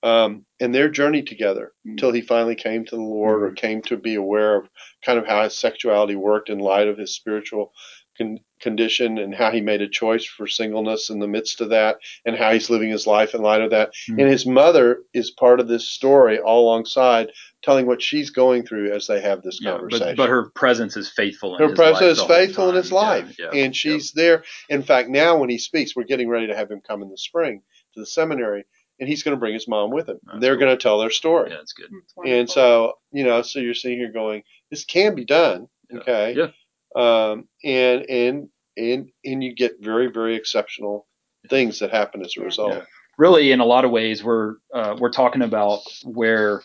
[0.04, 3.98] um, and their journey together until he finally came to the Lord or came to
[3.98, 4.70] be aware of
[5.04, 7.72] kind of how his sexuality worked in light of his spiritual
[8.18, 11.98] con- condition and how he made a choice for singleness in the midst of that
[12.26, 13.92] and how he's living his life in light of that.
[14.10, 14.20] Mhm.
[14.22, 17.32] And his mother is part of this story all alongside
[17.62, 20.16] telling what she's going through as they have this Yeah, conversation.
[20.18, 21.56] but but her presence is faithful.
[21.56, 22.98] In her his presence life is faithful in his time.
[23.00, 24.44] Yeah, life, yeah, and she's there.
[24.70, 27.18] In fact, now when he speaks, we're getting ready to have him come in the
[27.18, 27.62] spring
[27.94, 28.66] to the seminary,
[29.00, 30.20] and he's going to bring his mom with him.
[30.26, 30.66] That's They're cool.
[30.68, 31.90] going to tell their story, yeah, it's good.
[31.92, 36.00] It's and so you know, so you're sitting here going, this can be done, Yeah.
[36.00, 36.36] okay?
[36.36, 36.48] Yeah.
[36.96, 41.08] Um, and and and and you get very very exceptional
[41.50, 42.74] things that happen as a result.
[42.74, 42.82] Yeah.
[43.18, 46.64] Really, in a lot of ways, we're uh, we're talking about where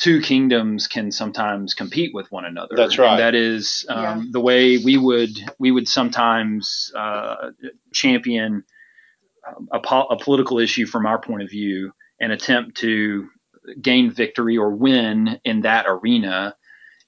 [0.00, 2.74] two kingdoms can sometimes compete with one another.
[2.76, 3.10] That's right.
[3.10, 4.22] And that is um, Yeah.
[4.32, 7.50] the way we would we would sometimes uh,
[7.92, 8.64] champion
[9.72, 13.28] a, po- a political issue from our point of view and attempt to
[13.80, 16.56] gain victory or win in that arena.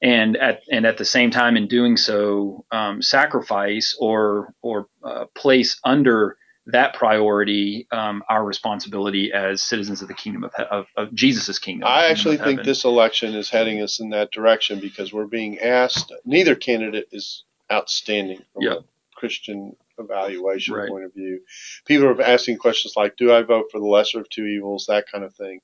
[0.03, 5.26] And at and at the same time, in doing so, um, sacrifice or or uh,
[5.35, 11.14] place under that priority um, our responsibility as citizens of the kingdom of, of, of
[11.14, 11.89] Jesus' kingdom.
[11.89, 16.12] I actually think this election is heading us in that direction because we're being asked.
[16.24, 18.72] Neither candidate is outstanding from Yeah.
[18.74, 18.78] a
[19.16, 20.88] Christian evaluation Right.
[20.88, 21.40] point of view.
[21.86, 25.07] People are asking questions like, "Do I vote for the lesser of two evils?" That
[25.11, 25.61] kind of thing.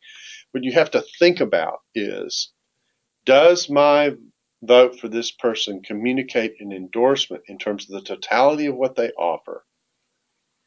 [0.52, 2.52] What you have to think about is,
[3.24, 4.14] does my
[4.62, 9.10] vote for this person communicate an endorsement in terms of the totality of what they
[9.12, 9.64] offer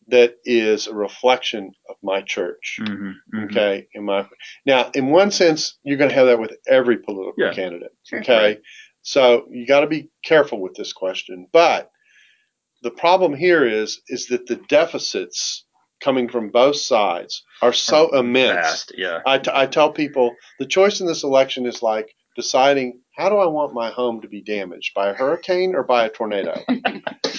[0.07, 2.78] that is a reflection of my church?
[2.82, 3.45] Mhm, mhm.
[3.45, 4.28] Okay, in my
[4.65, 7.53] now, in one sense, you're going to have that with every political Yeah.
[7.53, 7.91] candidate.
[8.03, 8.19] Sure.
[8.19, 8.61] Okay, Right.
[9.01, 11.47] so you got to be careful with this question.
[11.51, 11.91] But
[12.82, 15.66] the problem here is is that the deficits
[16.04, 18.56] coming from both sides are so immense.
[18.56, 19.20] Vast, yeah.
[19.26, 23.38] I, t- I tell people the choice in this election is like deciding how do
[23.38, 26.60] I want my home to be damaged by a hurricane or by a tornado.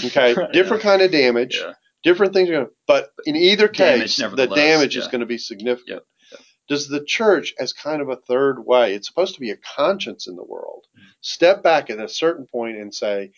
[0.04, 0.48] Okay, Yeah.
[0.52, 1.74] different kind of damage Yeah.
[2.02, 5.20] different things are going to, but in either Damage case, the nevertheless, damage is going
[5.20, 6.02] to be significant.
[6.68, 10.26] Does the church, as kind of a third way, it's supposed to be a conscience
[10.26, 10.84] in the world,
[11.20, 13.30] step back at a certain point and say,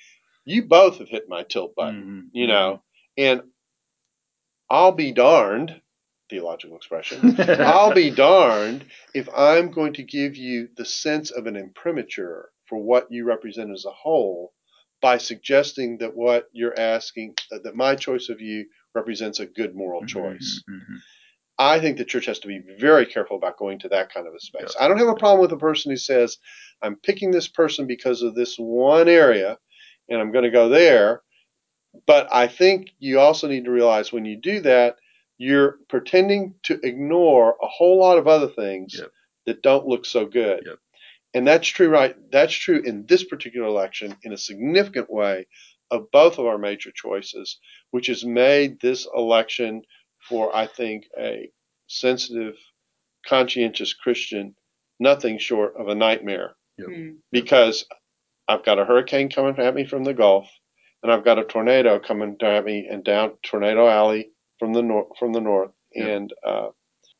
[0.44, 2.82] You both have hit my tilt button, Mhm, you know,
[3.16, 3.42] and
[4.70, 5.80] I'll be darned,
[6.30, 7.36] theological expression.
[7.60, 8.84] I'll be darned
[9.14, 13.70] if I'm going to give you the sense of an imprimatur for what you represent
[13.70, 14.52] as a whole
[15.00, 19.74] by suggesting that what you're asking, that that my choice of you represents a good
[19.74, 20.62] moral choice.
[20.68, 20.98] Mhm, mhm.
[21.58, 24.34] I think the church has to be very careful about going to that kind of
[24.34, 24.74] a space.
[24.80, 26.38] I don't have a problem with a person who says,
[26.82, 29.58] I'm picking this person because of this one area
[30.08, 31.22] and I'm going to go there.
[32.06, 34.96] But I think you also need to realize when you do that,
[35.38, 39.10] you're pretending to ignore a whole lot of other things Yep.
[39.46, 40.62] that don't look so good.
[40.66, 40.78] Yep.
[41.34, 42.14] And that's true, right?
[42.30, 45.46] That's true in this particular election in a significant way
[45.90, 47.58] of both of our major choices,
[47.90, 49.82] which has made this election
[50.28, 51.50] for, I think, a
[51.88, 52.54] sensitive,
[53.26, 54.54] conscientious Christian
[55.00, 57.18] nothing short of a nightmare Mm.
[57.30, 57.84] because
[58.48, 60.48] I've got a hurricane coming at me from the Gulf,
[61.02, 65.08] and I've got a tornado coming at me and down Tornado Alley from the north.
[65.18, 66.08] From the north, Yep.
[66.08, 66.68] and uh,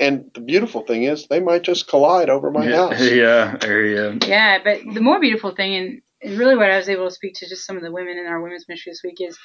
[0.00, 3.00] and the beautiful thing is they might just collide over my yeah, house.
[3.10, 4.26] yeah, there you go.
[4.26, 7.34] Yeah, but the more beautiful thing, and, and really what I was able to speak
[7.36, 9.38] to just some of the women in our women's ministry this week is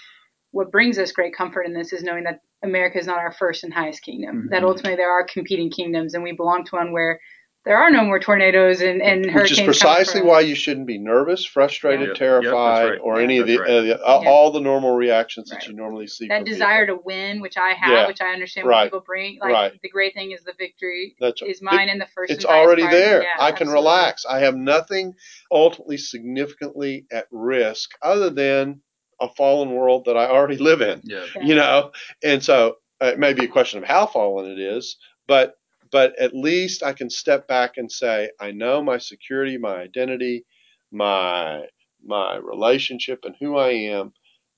[0.51, 3.63] what brings us great comfort in this is knowing that America is not our first
[3.63, 4.45] and highest kingdom.
[4.47, 4.49] Mhm.
[4.49, 7.19] That ultimately there are competing kingdoms, and we belong to one where
[7.65, 9.59] there are no more tornadoes and, and Which hurricanes.
[9.59, 12.99] is precisely why you shouldn't be nervous, frustrated, Yep, yep, that's terrified, right.
[13.03, 13.23] or Yeah.
[13.23, 13.69] any of the, right.
[13.69, 14.29] uh, the all, Yeah.
[14.29, 16.27] all the normal reactions that you normally see.
[16.29, 16.99] that from desire people.
[16.99, 18.07] to win, which I have, Yeah.
[18.07, 18.85] which I understand Right.
[18.85, 19.37] people bring.
[19.41, 19.81] Like Right.
[19.81, 22.31] the great thing is the victory That's is mine in the first.
[22.31, 22.93] it's already part.
[22.93, 23.21] there.
[23.23, 23.73] Yeah, I can absolutely.
[23.73, 24.25] relax.
[24.25, 25.13] I have nothing
[25.51, 28.81] ultimately significantly at risk other than
[29.19, 31.01] a fallen world that I already live in.
[31.03, 31.25] Yeah.
[31.35, 31.43] Yeah.
[31.43, 31.91] You know,
[32.23, 34.95] and so uh, it may be a question of how fallen it is,
[35.27, 35.55] but
[35.91, 40.45] but at least I can step back and say I know my security, my identity,
[40.91, 41.65] my
[42.05, 44.13] my relationship, and who I am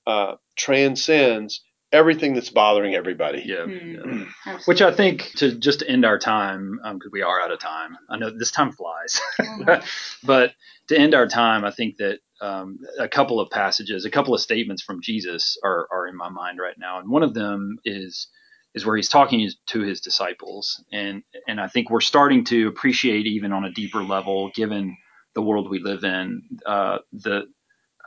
[0.06, 1.62] uh, transcends
[1.92, 3.44] everything that's bothering everybody.
[3.46, 3.66] Yeah.
[3.66, 4.24] Hmm.
[4.46, 4.60] yeah.
[4.66, 7.98] Which I think to just to end our time, because we are out of time.
[8.10, 9.84] I know this time flies, Mhm.
[10.24, 10.54] but
[10.88, 14.42] to end our time, I think that um, a couple of passages, a couple of
[14.42, 18.28] statements from Jesus are, are in my mind right now, and one of them is
[18.74, 23.26] is where he's talking to his disciples, and and I think we're starting to appreciate
[23.28, 24.97] even on a deeper level, given
[25.34, 27.43] the world we live in, uh, the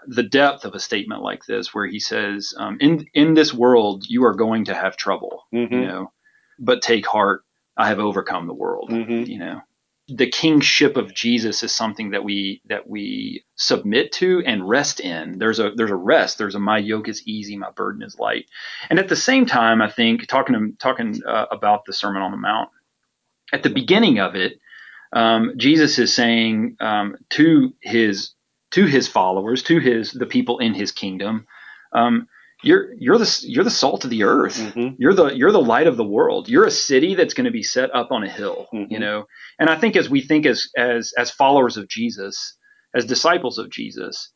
[0.06, 4.04] the depth of a statement like this, where he says, um, "In in this world,
[4.08, 5.70] you are going to have trouble, Mhm.
[5.72, 6.12] you know,
[6.58, 7.42] but take heart,
[7.76, 9.26] I have overcome the world." Mhm.
[9.26, 9.60] You know,
[10.08, 15.38] the kingship of Jesus is something that we that we submit to and rest in.
[15.38, 16.38] There's a there's a rest.
[16.38, 18.46] There's a my yoke is easy, my burden is light.
[18.90, 22.36] And at the same time, I think talking talking uh, about the Sermon on the
[22.36, 22.70] Mount
[23.52, 24.60] at the beginning of it,
[25.12, 28.32] um, Jesus is saying um, to his
[28.72, 31.46] to his followers, to his the people in his kingdom,
[31.92, 32.28] um,
[32.64, 34.58] you're you're the you're the salt of the earth.
[34.58, 34.96] Mhm.
[34.98, 36.48] You're the you're the light of the world.
[36.48, 38.68] You're a city that's going to be set up on a hill.
[38.74, 38.90] Mhm.
[38.90, 39.26] You know,
[39.58, 42.56] and I think as we think as as as followers of Jesus,
[42.94, 44.30] as disciples of Jesus.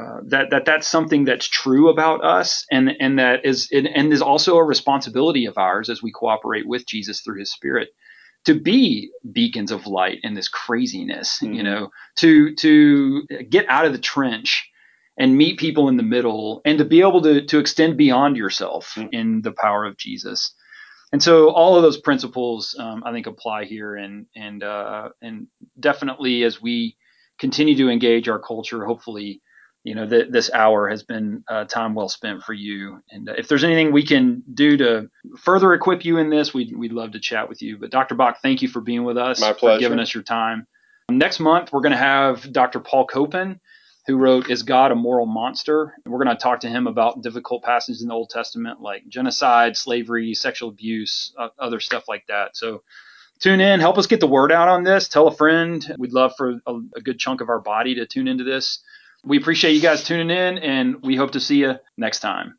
[0.00, 4.12] Uh, that that that's something that's true about us, and and that is and, and
[4.12, 7.90] is also a responsibility of ours as we cooperate with Jesus through His Spirit
[8.44, 11.64] to be beacons of light in this craziness, you Mhm.
[11.64, 14.68] know, to to get out of the trench
[15.16, 18.94] and meet people in the middle and to be able to to extend beyond yourself
[18.96, 19.08] Mhm.
[19.12, 20.54] in the power of Jesus.
[21.12, 25.46] And so all of those principles um, I think apply here and and uh, and
[25.78, 26.96] definitely as we
[27.38, 29.40] continue to engage our culture, hopefully
[29.84, 33.00] you know th- this hour has been uh, time well spent for you.
[33.10, 35.08] And uh, if there's anything we can do to
[35.38, 37.76] further equip you in this, we'd, we'd love to chat with you.
[37.78, 38.14] But Dr.
[38.16, 40.66] Bock, thank you for being with us, My for giving us your time.
[41.10, 42.80] Next month, we're going to have Dr.
[42.80, 43.60] Paul Copan,
[44.06, 45.94] who wrote Is God a Moral Monster?
[46.04, 49.76] We're going to talk to him about difficult passages in the Old Testament like genocide,
[49.76, 52.56] slavery, sexual abuse, uh, other stuff like that.
[52.56, 52.82] So
[53.40, 55.08] tune in, help us get the word out on this.
[55.08, 55.94] Tell a friend.
[55.98, 58.80] We'd love for a, a good chunk of our body to tune into this.
[59.24, 62.58] We appreciate you guys tuning in, and we hope to see you next time.